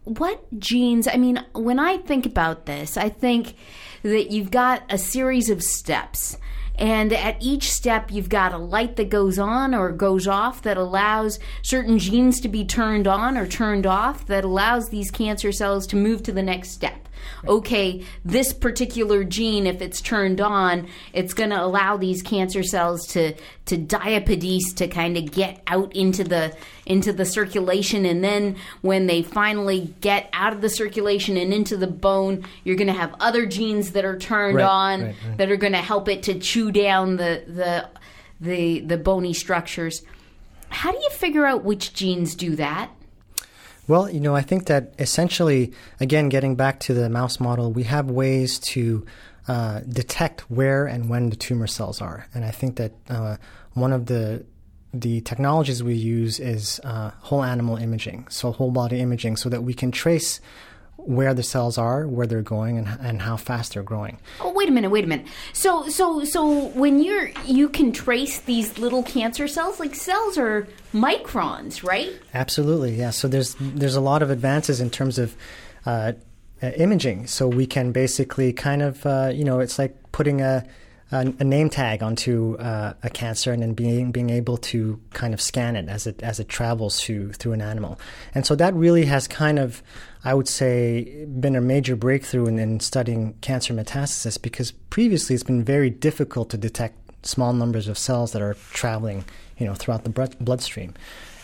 what 0.04 0.58
genes 0.58 1.06
i 1.06 1.16
mean 1.16 1.44
when 1.52 1.78
i 1.78 1.98
think 1.98 2.24
about 2.24 2.64
this 2.64 2.96
i 2.96 3.08
think 3.08 3.54
that 4.02 4.30
you've 4.30 4.50
got 4.50 4.82
a 4.88 4.96
series 4.96 5.50
of 5.50 5.62
steps 5.62 6.38
and 6.76 7.12
at 7.12 7.36
each 7.40 7.70
step 7.70 8.10
you've 8.10 8.30
got 8.30 8.54
a 8.54 8.58
light 8.58 8.96
that 8.96 9.10
goes 9.10 9.38
on 9.38 9.74
or 9.74 9.92
goes 9.92 10.26
off 10.26 10.62
that 10.62 10.78
allows 10.78 11.38
certain 11.60 11.98
genes 11.98 12.40
to 12.40 12.48
be 12.48 12.64
turned 12.64 13.06
on 13.06 13.36
or 13.36 13.46
turned 13.46 13.86
off 13.86 14.26
that 14.26 14.42
allows 14.42 14.88
these 14.88 15.10
cancer 15.10 15.52
cells 15.52 15.86
to 15.86 15.96
move 15.96 16.22
to 16.22 16.32
the 16.32 16.42
next 16.42 16.70
step 16.70 17.06
okay, 17.46 18.04
this 18.24 18.52
particular 18.52 19.24
gene, 19.24 19.66
if 19.66 19.80
it's 19.80 20.00
turned 20.00 20.40
on, 20.40 20.88
it's 21.12 21.34
going 21.34 21.50
to 21.50 21.62
allow 21.62 21.96
these 21.96 22.22
cancer 22.22 22.62
cells 22.62 23.06
to 23.08 23.34
to 23.66 23.78
diapedese 23.78 24.74
to 24.74 24.88
kind 24.88 25.16
of 25.16 25.30
get 25.30 25.62
out 25.66 25.94
into 25.94 26.24
the 26.24 26.54
into 26.86 27.12
the 27.12 27.24
circulation, 27.24 28.04
and 28.04 28.24
then 28.24 28.56
when 28.82 29.06
they 29.06 29.22
finally 29.22 29.94
get 30.00 30.28
out 30.32 30.52
of 30.52 30.60
the 30.60 30.70
circulation 30.70 31.36
and 31.36 31.54
into 31.54 31.76
the 31.76 31.86
bone, 31.86 32.44
you're 32.64 32.76
going 32.76 32.88
to 32.88 32.92
have 32.92 33.14
other 33.20 33.46
genes 33.46 33.92
that 33.92 34.04
are 34.04 34.18
turned 34.18 34.56
right, 34.56 34.64
on 34.64 35.02
right, 35.02 35.14
right. 35.26 35.38
that 35.38 35.50
are 35.50 35.56
going 35.56 35.72
to 35.72 35.78
help 35.78 36.08
it 36.08 36.22
to 36.24 36.38
chew 36.38 36.70
down 36.72 37.16
the 37.16 37.44
the 37.46 37.88
the 38.40 38.80
the 38.80 38.98
bony 38.98 39.32
structures. 39.32 40.02
How 40.70 40.92
do 40.92 40.98
you 40.98 41.10
figure 41.10 41.46
out 41.46 41.64
which 41.64 41.92
genes 41.94 42.34
do 42.34 42.56
that? 42.56 42.90
Well, 43.90 44.08
you 44.08 44.20
know, 44.20 44.36
I 44.36 44.42
think 44.42 44.66
that 44.66 44.94
essentially, 45.00 45.72
again, 45.98 46.28
getting 46.28 46.54
back 46.54 46.78
to 46.86 46.94
the 46.94 47.10
mouse 47.10 47.40
model, 47.40 47.72
we 47.72 47.82
have 47.82 48.08
ways 48.08 48.60
to 48.70 49.04
uh, 49.48 49.80
detect 49.80 50.42
where 50.42 50.86
and 50.86 51.08
when 51.08 51.28
the 51.30 51.34
tumor 51.34 51.66
cells 51.66 52.00
are, 52.00 52.28
and 52.32 52.44
I 52.44 52.52
think 52.52 52.76
that 52.76 52.92
uh, 53.08 53.36
one 53.72 53.92
of 53.92 54.06
the 54.06 54.44
the 54.94 55.22
technologies 55.22 55.82
we 55.82 55.94
use 55.94 56.38
is 56.38 56.80
uh, 56.84 57.10
whole 57.18 57.42
animal 57.42 57.78
imaging, 57.78 58.28
so 58.28 58.52
whole 58.52 58.70
body 58.70 59.00
imaging, 59.00 59.36
so 59.36 59.48
that 59.48 59.64
we 59.64 59.74
can 59.74 59.90
trace 59.90 60.40
where 61.06 61.34
the 61.34 61.42
cells 61.42 61.78
are, 61.78 62.06
where 62.06 62.26
they're 62.26 62.42
going, 62.42 62.78
and, 62.78 62.88
and 63.00 63.22
how 63.22 63.36
fast 63.36 63.74
they're 63.74 63.82
growing. 63.82 64.18
Oh, 64.40 64.52
wait 64.52 64.68
a 64.68 64.72
minute, 64.72 64.90
wait 64.90 65.04
a 65.04 65.06
minute. 65.06 65.26
So, 65.52 65.88
so, 65.88 66.24
so 66.24 66.68
when 66.68 67.02
you're 67.02 67.30
you 67.46 67.68
can 67.68 67.92
trace 67.92 68.40
these 68.40 68.78
little 68.78 69.02
cancer 69.02 69.48
cells, 69.48 69.80
like 69.80 69.94
cells 69.94 70.38
are 70.38 70.66
microns, 70.92 71.82
right? 71.86 72.12
Absolutely, 72.34 72.94
yeah. 72.94 73.10
So 73.10 73.28
there's 73.28 73.56
there's 73.60 73.96
a 73.96 74.00
lot 74.00 74.22
of 74.22 74.30
advances 74.30 74.80
in 74.80 74.90
terms 74.90 75.18
of. 75.18 75.36
Uh, 75.86 76.12
uh, 76.62 76.66
imaging, 76.76 77.26
so 77.26 77.48
we 77.48 77.66
can 77.66 77.90
basically 77.90 78.52
kind 78.52 78.82
of, 78.82 79.06
uh, 79.06 79.30
you 79.32 79.44
know, 79.44 79.60
it's 79.60 79.78
like 79.78 79.96
putting 80.12 80.42
a 80.42 80.62
a, 81.10 81.32
a 81.38 81.44
name 81.44 81.70
tag 81.70 82.02
onto 82.02 82.56
uh, 82.56 82.92
a 83.02 83.10
cancer 83.10 83.50
and 83.50 83.62
then 83.62 83.72
being 83.72 84.12
being 84.12 84.28
able 84.28 84.58
to 84.58 85.00
kind 85.14 85.32
of 85.32 85.40
scan 85.40 85.74
it 85.74 85.88
as 85.88 86.06
it 86.06 86.22
as 86.22 86.38
it 86.38 86.48
travels 86.48 87.00
through 87.00 87.32
through 87.32 87.52
an 87.52 87.62
animal. 87.62 87.98
And 88.34 88.46
so 88.46 88.54
that 88.56 88.74
really 88.74 89.06
has 89.06 89.26
kind 89.26 89.58
of, 89.58 89.82
I 90.24 90.34
would 90.34 90.48
say, 90.48 91.24
been 91.24 91.56
a 91.56 91.60
major 91.60 91.96
breakthrough 91.96 92.46
in, 92.46 92.58
in 92.58 92.80
studying 92.80 93.34
cancer 93.40 93.72
metastasis 93.72 94.40
because 94.40 94.70
previously 94.70 95.34
it's 95.34 95.42
been 95.42 95.64
very 95.64 95.88
difficult 95.88 96.50
to 96.50 96.58
detect 96.58 96.96
small 97.26 97.52
numbers 97.52 97.88
of 97.88 97.96
cells 97.96 98.32
that 98.32 98.42
are 98.42 98.54
traveling, 98.72 99.24
you 99.58 99.66
know, 99.66 99.74
throughout 99.74 100.04
the 100.04 100.10
bloodstream. 100.40 100.94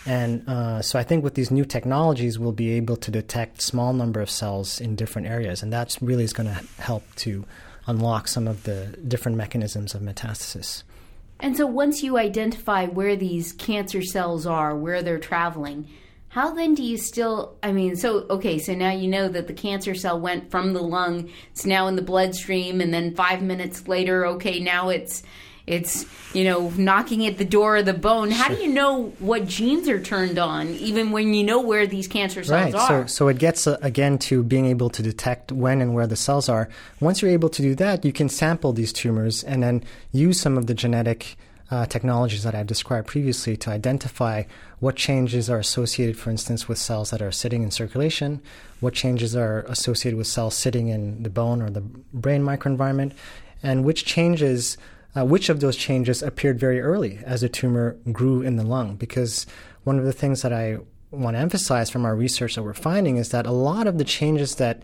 And 0.04 0.48
uh, 0.48 0.82
so 0.82 0.98
I 0.98 1.02
think 1.02 1.24
with 1.24 1.34
these 1.34 1.50
new 1.50 1.64
technologies, 1.64 2.38
we'll 2.38 2.52
be 2.52 2.72
able 2.72 2.96
to 2.96 3.10
detect 3.10 3.60
small 3.60 3.92
number 3.92 4.20
of 4.20 4.30
cells 4.30 4.80
in 4.80 4.94
different 4.94 5.26
areas, 5.26 5.62
and 5.62 5.72
that's 5.72 6.00
really 6.00 6.22
is 6.22 6.32
going 6.32 6.48
to 6.48 6.62
help 6.80 7.02
to 7.16 7.44
unlock 7.86 8.28
some 8.28 8.46
of 8.46 8.62
the 8.62 8.86
different 9.08 9.36
mechanisms 9.36 9.94
of 9.94 10.02
metastasis. 10.02 10.84
And 11.40 11.56
so 11.56 11.66
once 11.66 12.02
you 12.02 12.18
identify 12.18 12.86
where 12.86 13.16
these 13.16 13.52
cancer 13.52 14.02
cells 14.02 14.46
are, 14.46 14.76
where 14.76 15.02
they're 15.02 15.18
traveling, 15.18 15.88
how 16.36 16.52
then 16.52 16.74
do 16.74 16.82
you 16.82 16.98
still 16.98 17.56
I 17.62 17.72
mean, 17.72 17.96
so 17.96 18.26
okay, 18.28 18.58
so 18.58 18.74
now 18.74 18.90
you 18.90 19.08
know 19.08 19.26
that 19.26 19.46
the 19.46 19.54
cancer 19.54 19.94
cell 19.94 20.20
went 20.20 20.50
from 20.50 20.74
the 20.74 20.82
lung, 20.82 21.30
it's 21.50 21.64
now 21.64 21.86
in 21.86 21.96
the 21.96 22.02
bloodstream 22.02 22.82
and 22.82 22.92
then 22.92 23.14
5 23.14 23.42
minutes 23.42 23.88
later, 23.88 24.26
okay, 24.26 24.60
now 24.60 24.90
it's 24.90 25.22
it's 25.66 26.04
you 26.34 26.44
know 26.44 26.68
knocking 26.76 27.26
at 27.26 27.38
the 27.38 27.44
door 27.46 27.78
of 27.78 27.86
the 27.86 27.94
bone. 27.94 28.30
How 28.30 28.48
do 28.48 28.56
you 28.56 28.68
know 28.68 29.14
what 29.18 29.46
genes 29.46 29.88
are 29.88 29.98
turned 29.98 30.38
on, 30.38 30.68
even 30.74 31.10
when 31.10 31.32
you 31.32 31.42
know 31.42 31.62
where 31.62 31.86
these 31.86 32.06
cancer 32.06 32.44
cells 32.44 32.74
right. 32.74 32.74
are? 32.74 33.08
So, 33.08 33.14
so 33.14 33.28
it 33.28 33.38
gets 33.38 33.66
uh, 33.66 33.78
again 33.80 34.18
to 34.28 34.42
being 34.42 34.66
able 34.66 34.90
to 34.90 35.02
detect 35.02 35.52
when 35.52 35.80
and 35.80 35.94
where 35.94 36.06
the 36.06 36.16
cells 36.16 36.50
are. 36.50 36.68
Once 37.00 37.22
you're 37.22 37.30
able 37.30 37.48
to 37.48 37.62
do 37.62 37.74
that, 37.76 38.04
you 38.04 38.12
can 38.12 38.28
sample 38.28 38.74
these 38.74 38.92
tumors 38.92 39.42
and 39.42 39.62
then 39.62 39.82
use 40.12 40.38
some 40.38 40.58
of 40.58 40.66
the 40.66 40.74
genetic 40.74 41.38
uh, 41.70 41.86
technologies 41.86 42.44
that 42.44 42.54
I've 42.54 42.66
described 42.66 43.08
previously 43.08 43.56
to 43.58 43.70
identify 43.70 44.44
what 44.78 44.96
changes 44.96 45.50
are 45.50 45.58
associated, 45.58 46.16
for 46.16 46.30
instance, 46.30 46.68
with 46.68 46.78
cells 46.78 47.10
that 47.10 47.20
are 47.20 47.32
sitting 47.32 47.62
in 47.62 47.70
circulation, 47.70 48.40
what 48.80 48.94
changes 48.94 49.34
are 49.34 49.60
associated 49.62 50.16
with 50.16 50.26
cells 50.26 50.54
sitting 50.54 50.88
in 50.88 51.22
the 51.22 51.30
bone 51.30 51.60
or 51.60 51.70
the 51.70 51.80
brain 51.80 52.42
microenvironment, 52.42 53.12
and 53.62 53.84
which 53.84 54.04
changes, 54.04 54.76
uh, 55.16 55.24
which 55.24 55.48
of 55.48 55.60
those 55.60 55.76
changes 55.76 56.22
appeared 56.22 56.60
very 56.60 56.80
early 56.80 57.18
as 57.24 57.40
the 57.40 57.48
tumor 57.48 57.96
grew 58.12 58.42
in 58.42 58.56
the 58.56 58.64
lung. 58.64 58.94
Because 58.94 59.46
one 59.84 59.98
of 59.98 60.04
the 60.04 60.12
things 60.12 60.42
that 60.42 60.52
I 60.52 60.78
want 61.10 61.34
to 61.36 61.40
emphasize 61.40 61.90
from 61.90 62.04
our 62.04 62.14
research 62.14 62.54
that 62.54 62.62
we're 62.62 62.74
finding 62.74 63.16
is 63.16 63.30
that 63.30 63.46
a 63.46 63.52
lot 63.52 63.86
of 63.86 63.98
the 63.98 64.04
changes 64.04 64.56
that 64.56 64.82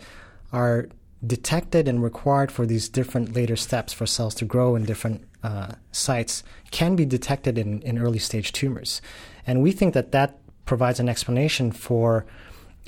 are 0.52 0.88
detected 1.26 1.86
and 1.86 2.02
required 2.02 2.50
for 2.50 2.66
these 2.66 2.88
different 2.88 3.34
later 3.34 3.56
steps 3.56 3.92
for 3.92 4.06
cells 4.06 4.34
to 4.34 4.44
grow 4.44 4.74
in 4.74 4.84
different 4.84 5.24
uh, 5.42 5.72
sites 5.92 6.42
can 6.70 6.96
be 6.96 7.04
detected 7.04 7.58
in, 7.58 7.80
in 7.82 7.98
early 7.98 8.18
stage 8.18 8.52
tumors. 8.52 9.00
And 9.46 9.62
we 9.62 9.72
think 9.72 9.94
that 9.94 10.12
that 10.12 10.38
provides 10.64 11.00
an 11.00 11.08
explanation 11.08 11.72
for 11.72 12.24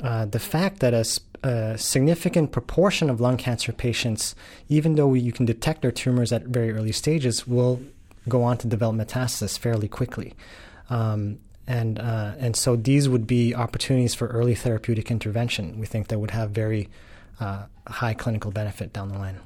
uh, 0.03 0.25
the 0.27 0.39
fact 0.39 0.81
that 0.81 0.95
a, 0.95 1.49
a, 1.49 1.79
significant 1.79 2.51
proportion 2.51 3.11
of 3.11 3.21
lung 3.21 3.37
cancer 3.37 3.73
patients, 3.73 4.35
even 4.69 4.97
though 4.97 5.15
you 5.15 5.33
can 5.33 5.47
detect 5.47 5.83
their 5.83 5.93
tumors 5.93 6.33
at 6.33 6.43
very 6.45 6.73
early 6.73 6.93
stages, 6.93 7.47
will 7.47 7.81
go 8.29 8.43
on 8.43 8.57
to 8.59 8.67
develop 8.67 8.97
metastasis 8.97 9.59
fairly 9.59 9.87
quickly. 9.87 10.35
Um, 10.91 11.39
and 11.67 11.99
uh, 11.99 12.35
and 12.39 12.57
so 12.57 12.77
these 12.77 13.09
would 13.09 13.27
be 13.27 13.55
opportunities 13.55 14.15
for 14.15 14.27
early 14.29 14.55
therapeutic 14.55 15.11
intervention. 15.11 15.79
We 15.79 15.87
think 15.87 16.09
that 16.09 16.19
would 16.19 16.33
have 16.33 16.51
very 16.51 16.89
uh, 17.41 17.65
high 17.87 18.15
clinical 18.15 18.51
benefit 18.51 18.93
down 18.93 19.09
the 19.09 19.19
line. 19.19 19.39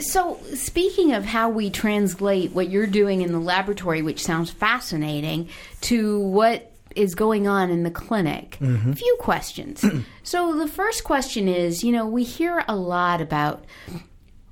So, 0.00 0.40
speaking 0.54 1.12
of 1.12 1.24
how 1.24 1.48
we 1.50 1.70
translate 1.70 2.52
what 2.52 2.68
you're 2.68 2.86
doing 2.86 3.22
in 3.22 3.30
the 3.30 3.38
laboratory, 3.38 4.02
which 4.02 4.22
sounds 4.22 4.50
fascinating, 4.50 5.48
to 5.82 6.18
what 6.18 6.72
is 6.96 7.14
going 7.14 7.46
on 7.46 7.70
in 7.70 7.84
the 7.84 7.90
clinic, 7.90 8.56
mm-hmm. 8.60 8.90
a 8.90 8.96
few 8.96 9.16
questions. 9.20 9.84
so, 10.24 10.56
the 10.56 10.66
first 10.66 11.04
question 11.04 11.46
is 11.46 11.84
you 11.84 11.92
know, 11.92 12.06
we 12.06 12.24
hear 12.24 12.64
a 12.66 12.74
lot 12.74 13.20
about, 13.20 13.64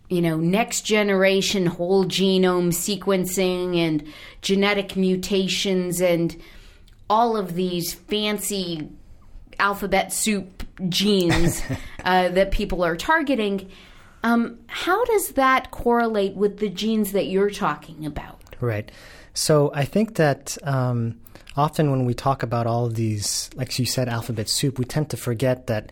you 0.09 0.23
know, 0.23 0.37
next 0.37 0.83
generation 0.83 1.67
whole 1.67 2.05
genome 2.05 2.69
sequencing 2.69 3.77
and 3.77 4.05
genetic 4.43 4.95
mutations 4.95 6.01
and 6.01 6.41
all 7.11 7.37
of 7.37 7.55
these 7.55 7.93
fancy 7.93 8.89
alphabet 9.63 10.13
soup 10.13 10.65
genes 10.89 11.63
uh, 12.05 12.29
that 12.31 12.51
people 12.51 12.85
are 12.85 12.97
targeting. 12.97 13.71
Um, 14.25 14.59
how 14.67 15.05
does 15.05 15.31
that 15.31 15.71
correlate 15.71 16.35
with 16.35 16.59
the 16.59 16.69
genes 16.69 17.13
that 17.13 17.27
you're 17.27 17.51
talking 17.51 18.05
about? 18.05 18.41
Right. 18.61 18.91
So 19.35 19.73
I 19.75 19.85
think 19.85 20.17
that 20.17 20.59
um, 20.63 21.19
often 21.57 21.91
when 21.91 22.05
we 22.05 22.15
talk 22.15 22.43
about 22.43 22.67
all 22.67 22.87
of 22.87 22.95
these, 22.95 23.51
like 23.55 23.79
you 23.79 23.87
said, 23.87 24.09
alphabet 24.09 24.49
soup, 24.49 24.79
we 24.79 24.85
tend 24.85 25.11
to 25.11 25.17
forget 25.17 25.69
that 25.69 25.91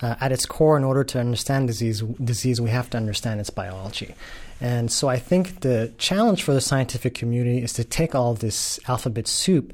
uh, 0.00 0.16
at 0.20 0.32
its 0.32 0.44
core, 0.46 0.76
in 0.76 0.84
order 0.84 1.04
to 1.04 1.20
understand 1.20 1.68
disease, 1.68 2.00
disease, 2.00 2.60
we 2.60 2.70
have 2.70 2.90
to 2.90 2.96
understand 2.96 3.40
its 3.40 3.50
biology. 3.50 4.14
And 4.60 4.90
so 4.90 5.08
I 5.08 5.18
think 5.18 5.60
the 5.60 5.92
challenge 5.96 6.42
for 6.42 6.52
the 6.52 6.60
scientific 6.60 7.14
community 7.14 7.62
is 7.62 7.72
to 7.74 7.84
take 7.84 8.14
all 8.14 8.34
this 8.34 8.78
alphabet 8.88 9.26
soup 9.28 9.72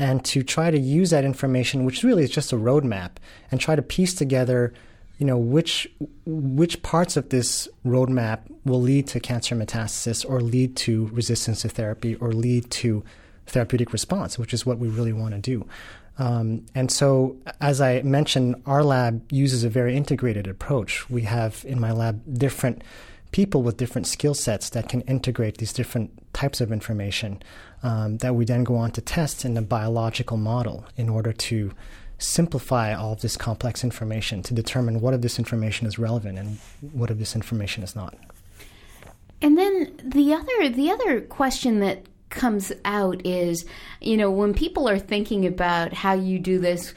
and 0.00 0.24
to 0.24 0.42
try 0.42 0.70
to 0.70 0.78
use 0.78 1.10
that 1.10 1.24
information, 1.24 1.84
which 1.84 2.02
really 2.02 2.24
is 2.24 2.30
just 2.30 2.52
a 2.52 2.56
roadmap, 2.56 3.12
and 3.52 3.60
try 3.60 3.76
to 3.76 3.82
piece 3.82 4.14
together 4.14 4.72
you 5.18 5.26
know 5.26 5.36
which 5.36 5.86
which 6.24 6.82
parts 6.82 7.18
of 7.18 7.28
this 7.28 7.68
roadmap 7.84 8.40
will 8.64 8.80
lead 8.80 9.06
to 9.08 9.20
cancer 9.20 9.54
metastasis 9.54 10.28
or 10.28 10.40
lead 10.40 10.74
to 10.76 11.08
resistance 11.08 11.60
to 11.60 11.68
therapy 11.68 12.14
or 12.16 12.32
lead 12.32 12.70
to 12.70 13.04
therapeutic 13.46 13.92
response, 13.92 14.38
which 14.38 14.54
is 14.54 14.64
what 14.64 14.78
we 14.78 14.88
really 14.88 15.12
want 15.12 15.34
to 15.34 15.40
do. 15.40 15.66
Um, 16.16 16.64
and 16.74 16.90
so, 16.90 17.36
as 17.60 17.82
I 17.82 18.00
mentioned, 18.00 18.62
our 18.64 18.82
lab 18.82 19.30
uses 19.30 19.62
a 19.62 19.68
very 19.68 19.94
integrated 19.94 20.46
approach. 20.46 21.08
We 21.10 21.22
have 21.22 21.64
in 21.68 21.78
my 21.78 21.92
lab 21.92 22.22
different 22.38 22.82
people 23.32 23.62
with 23.62 23.76
different 23.76 24.06
skill 24.06 24.34
sets 24.34 24.70
that 24.70 24.88
can 24.88 25.00
integrate 25.02 25.58
these 25.58 25.72
different 25.72 26.10
types 26.32 26.60
of 26.60 26.72
information 26.72 27.42
um, 27.82 28.18
that 28.18 28.34
we 28.34 28.44
then 28.44 28.64
go 28.64 28.76
on 28.76 28.90
to 28.92 29.00
test 29.00 29.44
in 29.44 29.56
a 29.56 29.62
biological 29.62 30.36
model 30.36 30.84
in 30.96 31.08
order 31.08 31.32
to 31.32 31.72
simplify 32.18 32.92
all 32.94 33.12
of 33.12 33.22
this 33.22 33.36
complex 33.36 33.82
information 33.82 34.42
to 34.42 34.52
determine 34.52 35.00
what 35.00 35.14
of 35.14 35.22
this 35.22 35.38
information 35.38 35.86
is 35.86 35.98
relevant 35.98 36.38
and 36.38 36.58
what 36.92 37.10
of 37.10 37.18
this 37.18 37.34
information 37.34 37.82
is 37.82 37.96
not. 37.96 38.16
And 39.42 39.56
then 39.56 39.92
the 40.04 40.34
other 40.34 40.68
the 40.68 40.90
other 40.90 41.22
question 41.22 41.80
that 41.80 42.04
comes 42.28 42.72
out 42.84 43.24
is, 43.26 43.64
you 44.00 44.16
know, 44.16 44.30
when 44.30 44.54
people 44.54 44.88
are 44.88 44.98
thinking 44.98 45.46
about 45.46 45.92
how 45.92 46.12
you 46.12 46.38
do 46.38 46.58
this 46.58 46.94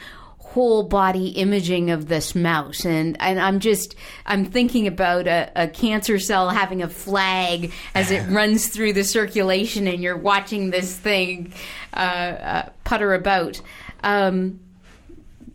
whole 0.54 0.84
body 0.84 1.30
imaging 1.30 1.90
of 1.90 2.08
this 2.08 2.36
mouse. 2.36 2.86
And, 2.86 3.18
and 3.20 3.40
i'm 3.40 3.60
just 3.60 3.96
i'm 4.26 4.46
thinking 4.46 4.88
about 4.88 5.28
a, 5.28 5.52
a 5.56 5.68
cancer 5.68 6.20
cell 6.20 6.50
having 6.50 6.82
a 6.82 6.90
flag 6.90 7.72
as 7.96 8.12
it 8.12 8.28
runs 8.30 8.68
through 8.68 8.94
the 8.94 9.04
circulation 9.04 9.88
and 9.88 10.02
you're 10.02 10.18
watching 10.18 10.70
this 10.70 10.96
thing 10.96 11.54
uh, 11.94 11.98
uh, 11.98 12.70
putter 12.84 13.14
about. 13.14 13.62
Um, 14.04 14.60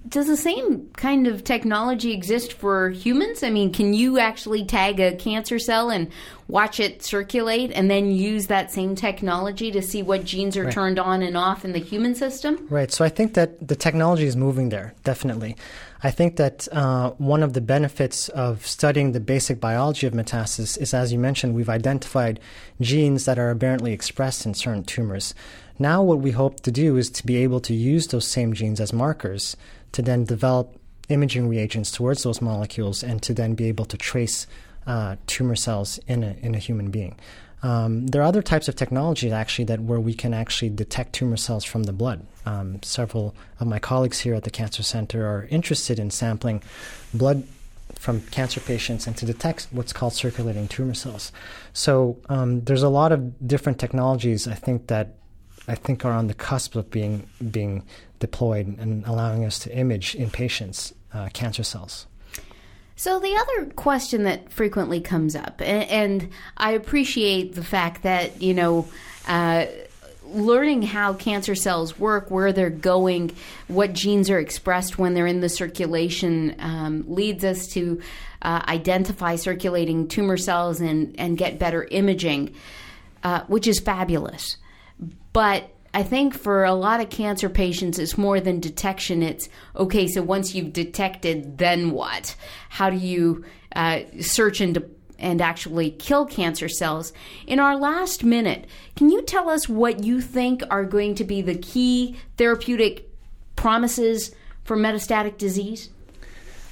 does 0.09 0.27
the 0.27 0.37
same 0.37 0.89
kind 0.97 1.27
of 1.27 1.45
technology 1.45 2.13
exist 2.13 2.53
for 2.55 2.91
humans? 2.91 3.43
I 3.43 3.51
mean, 3.51 3.73
can 3.73 3.93
you 3.93 4.19
actually 4.19 4.65
tag 4.65 5.01
a 5.01 5.15
cancer 5.15 5.59
cell 5.59 5.91
and 5.91 6.11
watch 6.47 6.81
it 6.81 7.03
circulate 7.03 7.71
and 7.73 7.91
then 7.91 8.11
use 8.11 8.47
that 8.47 8.73
same 8.73 8.95
technology 8.95 9.71
to 9.71 9.83
see 9.83 10.03
what 10.03 10.25
genes 10.25 10.57
are 10.57 10.65
right. 10.65 10.73
turned 10.73 10.99
on 10.99 11.23
and 11.23 11.37
off 11.37 11.65
in 11.65 11.73
the 11.73 11.79
human 11.79 12.15
system? 12.15 12.67
Right. 12.71 12.91
So 12.91 13.05
I 13.05 13.09
think 13.09 13.35
that 13.35 13.67
the 13.67 13.77
technology 13.77 14.25
is 14.25 14.37
moving 14.37 14.71
there, 14.71 14.95
definitely. 15.05 15.57
I 16.03 16.13
think 16.13 16.37
that 16.37 16.69
uh, 16.73 17.11
one 17.19 17.43
of 17.43 17.55
the 17.55 17.61
benefits 17.61 18.29
of 18.29 18.65
studying 18.65 19.13
the 19.13 19.21
basic 19.21 19.61
biology 19.61 20.07
of 20.07 20.13
metastasis 20.13 20.81
is, 20.81 20.95
as 20.95 21.13
you 21.13 21.19
mentioned, 21.19 21.55
we've 21.55 21.69
identified 21.69 22.39
genes 22.81 23.25
that 23.25 23.39
are 23.39 23.51
aberrantly 23.51 23.93
expressed 23.93 24.47
in 24.47 24.55
certain 24.55 24.85
tumors. 24.85 25.35
Now, 25.79 26.03
what 26.03 26.19
we 26.19 26.33
hope 26.33 26.61
to 26.61 26.73
do 26.73 26.97
is 26.97 27.11
to 27.11 27.27
be 27.27 27.37
able 27.37 27.61
to 27.61 27.75
use 27.75 28.09
those 28.09 28.27
same 28.27 28.53
genes 28.53 28.81
as 28.81 28.93
markers 28.93 29.57
to 29.93 30.03
then 30.03 30.25
develop 30.25 30.77
imaging 31.09 31.49
reagents 31.49 31.91
towards 31.91 32.23
those 32.23 32.43
molecules 32.43 33.03
and 33.03 33.23
to 33.23 33.33
then 33.33 33.55
be 33.55 33.67
able 33.67 33.85
to 33.87 33.97
trace 33.97 34.47
uh, 34.87 35.17
tumor 35.27 35.57
cells 35.57 35.99
in 36.07 36.23
a, 36.23 36.37
in 36.41 36.55
a 36.55 36.59
human 36.59 36.91
being. 36.91 37.17
Um, 37.63 38.07
there 38.07 38.23
are 38.23 38.25
other 38.25 38.43
types 38.43 38.69
of 38.69 38.77
technologies 38.77 39.33
actually 39.33 39.65
that 39.67 39.81
where 39.81 39.99
we 39.99 40.15
can 40.15 40.33
actually 40.33 40.71
detect 40.71 41.13
tumor 41.13 41.37
cells 41.37 41.65
from 41.65 41.85
the 41.85 41.93
blood. 41.93 42.25
Um, 42.47 42.81
several 42.83 43.35
of 43.59 43.67
my 43.67 43.79
colleagues 43.79 44.21
here 44.21 44.35
at 44.35 44.45
the 44.45 44.51
Cancer 44.51 44.83
Center 44.83 45.27
are 45.27 45.47
interested 45.51 45.99
in 45.99 46.11
sampling 46.11 46.63
blood 47.13 47.45
from 47.99 48.21
cancer 48.21 48.61
patients 48.61 49.07
and 49.07 49.17
to 49.17 49.27
detect 49.27 49.67
what's 49.71 49.93
called 49.93 50.13
circulating 50.13 50.69
tumor 50.69 50.95
cells. 50.95 51.33
So 51.73 52.19
um, 52.29 52.61
there's 52.63 52.83
a 52.83 52.89
lot 52.89 53.13
of 53.13 53.47
different 53.47 53.81
technologies 53.81 54.47
I 54.47 54.55
think 54.55 54.87
that 54.87 55.17
I 55.69 55.75
think 55.75 56.05
are 56.05 56.13
on 56.13 56.27
the 56.27 56.35
cusp 56.35 56.75
of 56.75 56.91
being 56.91 57.29
being 57.51 57.85
deployed 58.19 58.79
and 58.79 59.07
allowing 59.07 59.45
us 59.45 59.59
to 59.61 59.77
image 59.77 60.15
in 60.15 60.31
patients 60.31 60.95
uh, 61.13 61.29
cancer 61.33 61.63
cells. 61.63 62.07
So 62.97 63.21
the 63.21 63.37
other 63.37 63.71
question 63.77 64.25
that 64.25 64.51
frequently 64.51 65.01
comes 65.01 65.37
up, 65.37 65.63
and, 65.63 66.31
I 66.57 66.73
appreciate 66.73 67.55
the 67.55 67.65
fact 67.65 68.03
that 68.03 68.43
you 68.43 68.55
know. 68.55 68.89
Uh, 69.27 69.67
learning 70.31 70.83
how 70.83 71.15
cancer 71.15 71.55
cells 71.55 71.99
work, 71.99 72.31
where 72.31 72.53
they're 72.53 72.69
going, 72.69 73.35
what 73.67 73.95
genes 73.95 74.29
are 74.29 74.39
expressed 74.39 74.99
when 74.99 75.15
they're 75.15 75.27
in 75.27 75.41
the 75.41 75.49
circulation, 75.49 76.55
um, 76.59 77.03
leads 77.09 77.45
us 77.45 77.67
to 77.69 77.99
uh, 78.43 78.63
identify 78.69 79.37
circulating 79.37 80.07
tumor 80.07 80.37
cells 80.37 80.83
and, 80.83 81.19
and 81.19 81.39
get 81.39 81.59
better 81.59 81.85
imaging, 81.91 82.55
uh, 83.23 83.43
which 83.45 83.67
is 83.67 83.81
fabulous. 83.81 84.59
But 85.33 85.71
I 85.95 86.03
think 86.03 86.35
for 86.35 86.65
a 86.65 86.75
lot 86.75 87.01
of 87.01 87.11
cancer 87.11 87.49
patients, 87.49 87.99
it's 87.99 88.19
more 88.19 88.41
than 88.41 88.61
detection. 88.61 89.23
It's 89.23 89.49
okay, 89.75 90.07
so 90.07 90.23
once 90.23 90.55
you've 90.55 90.73
detected, 90.73 91.59
then 91.59 91.93
what? 91.93 92.37
How 92.69 92.91
do 92.91 92.97
you 92.97 93.45
uh, 93.75 94.01
search 94.21 94.61
and, 94.61 94.85
and 95.19 95.41
actually 95.41 95.93
kill 95.93 96.27
cancer 96.27 96.69
cells? 96.69 97.13
In 97.47 97.59
our 97.59 97.77
last 97.77 98.23
minute, 98.23 98.67
can 98.97 99.11
you 99.11 99.23
tell 99.23 99.49
us 99.49 99.69
what 99.69 100.05
you 100.05 100.21
think 100.21 100.63
are 100.71 100.85
going 100.85 101.15
to 101.17 101.25
be 101.25 101.41
the 101.41 101.57
key 101.57 102.17
therapeutic 102.37 103.09
promises 103.57 104.35
for 104.65 104.77
metastatic 104.77 105.39
disease? 105.39 105.91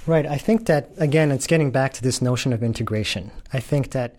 Right. 0.07 0.27
I 0.27 0.37
think 0.37 0.67
that, 0.67 0.91
again, 0.99 1.33
it's 1.33 1.47
getting 1.47 1.71
back 1.71 1.93
to 1.95 2.03
this 2.03 2.23
notion 2.23 2.53
of 2.53 2.63
integration. 2.63 3.33
I 3.53 3.61
think 3.61 3.91
that 3.91 4.15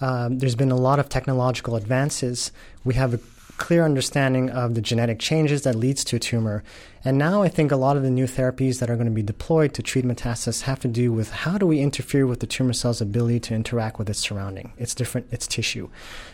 um, 0.00 0.38
there's 0.38 0.54
been 0.54 0.70
a 0.70 0.76
lot 0.76 0.98
of 0.98 1.08
technological 1.08 1.76
advances. 1.76 2.52
We 2.84 2.94
have 2.94 3.14
a 3.14 3.20
clear 3.60 3.84
understanding 3.84 4.48
of 4.50 4.74
the 4.74 4.80
genetic 4.80 5.18
changes 5.18 5.62
that 5.62 5.76
leads 5.76 6.02
to 6.02 6.16
a 6.16 6.18
tumor. 6.18 6.64
And 7.04 7.18
now 7.18 7.42
I 7.42 7.48
think 7.48 7.70
a 7.70 7.76
lot 7.76 7.96
of 7.96 8.02
the 8.02 8.10
new 8.10 8.24
therapies 8.24 8.80
that 8.80 8.90
are 8.90 8.96
going 8.96 9.06
to 9.06 9.12
be 9.12 9.22
deployed 9.22 9.74
to 9.74 9.82
treat 9.82 10.04
metastasis 10.04 10.62
have 10.62 10.80
to 10.80 10.88
do 10.88 11.12
with 11.12 11.30
how 11.30 11.58
do 11.58 11.66
we 11.66 11.80
interfere 11.80 12.26
with 12.26 12.40
the 12.40 12.46
tumor 12.46 12.72
cell's 12.72 13.02
ability 13.02 13.38
to 13.40 13.54
interact 13.54 13.98
with 13.98 14.08
its 14.08 14.18
surrounding, 14.18 14.72
its 14.78 14.94
different, 14.94 15.30
its 15.30 15.46
tissue. 15.46 15.90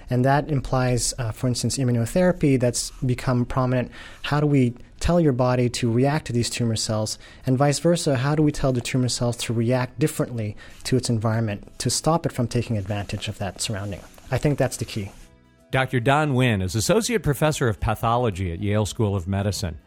And 0.08 0.24
that 0.24 0.48
implies, 0.48 1.14
uh, 1.18 1.32
for 1.32 1.48
instance, 1.48 1.78
immunotherapy 1.78 2.58
that's 2.60 2.92
become 3.04 3.44
prominent. 3.44 3.90
How 4.22 4.38
do 4.38 4.46
we 4.46 4.74
tell 5.00 5.20
your 5.20 5.32
body 5.32 5.68
to 5.68 5.90
react 5.90 6.28
to 6.28 6.32
these 6.32 6.48
tumor 6.48 6.76
cells? 6.76 7.18
And 7.44 7.58
vice 7.58 7.80
versa, 7.80 8.16
how 8.16 8.36
do 8.36 8.42
we 8.44 8.52
tell 8.52 8.72
the 8.72 8.80
tumor 8.80 9.08
cells 9.08 9.36
to 9.38 9.52
react 9.52 9.98
differently 9.98 10.56
to 10.84 10.96
its 10.96 11.10
environment 11.10 11.76
to 11.80 11.90
stop 11.90 12.24
it 12.24 12.32
from 12.32 12.46
taking 12.46 12.78
advantage 12.78 13.26
of 13.26 13.38
that 13.38 13.60
surrounding? 13.60 14.00
I 14.30 14.38
think 14.38 14.58
that's 14.58 14.76
the 14.76 14.84
key. 14.84 15.10
Dr. 15.72 15.98
Don 15.98 16.32
Nguyen 16.32 16.62
is 16.62 16.76
Associate 16.76 17.20
Professor 17.20 17.66
of 17.66 17.80
Pathology 17.80 18.52
at 18.52 18.62
Yale 18.62 18.86
School 18.86 19.16
of 19.16 19.26
Medicine. 19.26 19.78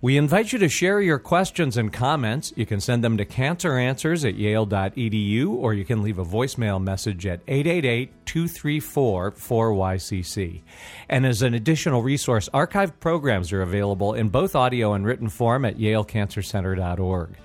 We 0.00 0.16
invite 0.16 0.52
you 0.52 0.58
to 0.60 0.68
share 0.68 0.98
your 1.00 1.18
questions 1.18 1.76
and 1.76 1.92
comments. 1.92 2.54
You 2.56 2.64
can 2.64 2.80
send 2.80 3.04
them 3.04 3.18
to 3.18 3.26
canceranswers 3.26 4.26
at 4.26 4.36
yale.edu 4.36 5.50
or 5.50 5.74
you 5.74 5.84
can 5.84 6.02
leave 6.02 6.18
a 6.18 6.24
voicemail 6.24 6.82
message 6.82 7.26
at 7.26 7.40
888 7.46 8.24
234 8.24 9.32
4YCC. 9.32 10.62
And 11.10 11.26
as 11.26 11.42
an 11.42 11.52
additional 11.52 12.02
resource, 12.02 12.48
archived 12.54 12.98
programs 12.98 13.52
are 13.52 13.62
available 13.62 14.14
in 14.14 14.30
both 14.30 14.56
audio 14.56 14.94
and 14.94 15.04
written 15.04 15.28
form 15.28 15.66
at 15.66 15.76
yalecancercenter.org. 15.76 17.36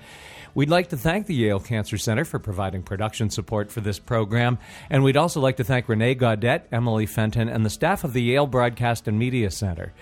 We'd 0.54 0.68
like 0.68 0.90
to 0.90 0.98
thank 0.98 1.26
the 1.26 1.34
Yale 1.34 1.60
Cancer 1.60 1.96
Center 1.96 2.26
for 2.26 2.38
providing 2.38 2.82
production 2.82 3.30
support 3.30 3.72
for 3.72 3.80
this 3.80 3.98
program, 3.98 4.58
and 4.90 5.02
we'd 5.02 5.16
also 5.16 5.40
like 5.40 5.56
to 5.56 5.64
thank 5.64 5.88
Renee 5.88 6.14
Gaudet, 6.14 6.68
Emily 6.70 7.06
Fenton, 7.06 7.48
and 7.48 7.64
the 7.64 7.70
staff 7.70 8.04
of 8.04 8.12
the 8.12 8.22
Yale 8.22 8.46
Broadcast 8.46 9.08
and 9.08 9.18
Media 9.18 9.50
Center. 9.50 9.94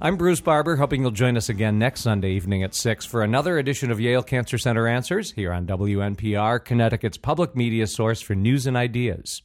I'm 0.00 0.16
Bruce 0.16 0.40
Barber, 0.40 0.76
hoping 0.76 1.02
you'll 1.02 1.10
join 1.10 1.36
us 1.36 1.50
again 1.50 1.78
next 1.78 2.00
Sunday 2.00 2.30
evening 2.30 2.62
at 2.62 2.74
6 2.74 3.04
for 3.04 3.22
another 3.22 3.58
edition 3.58 3.90
of 3.90 4.00
Yale 4.00 4.22
Cancer 4.22 4.56
Center 4.56 4.88
Answers 4.88 5.32
here 5.32 5.52
on 5.52 5.66
WNPR, 5.66 6.64
Connecticut's 6.64 7.18
public 7.18 7.54
media 7.54 7.86
source 7.86 8.22
for 8.22 8.34
news 8.34 8.66
and 8.66 8.78
ideas. 8.78 9.42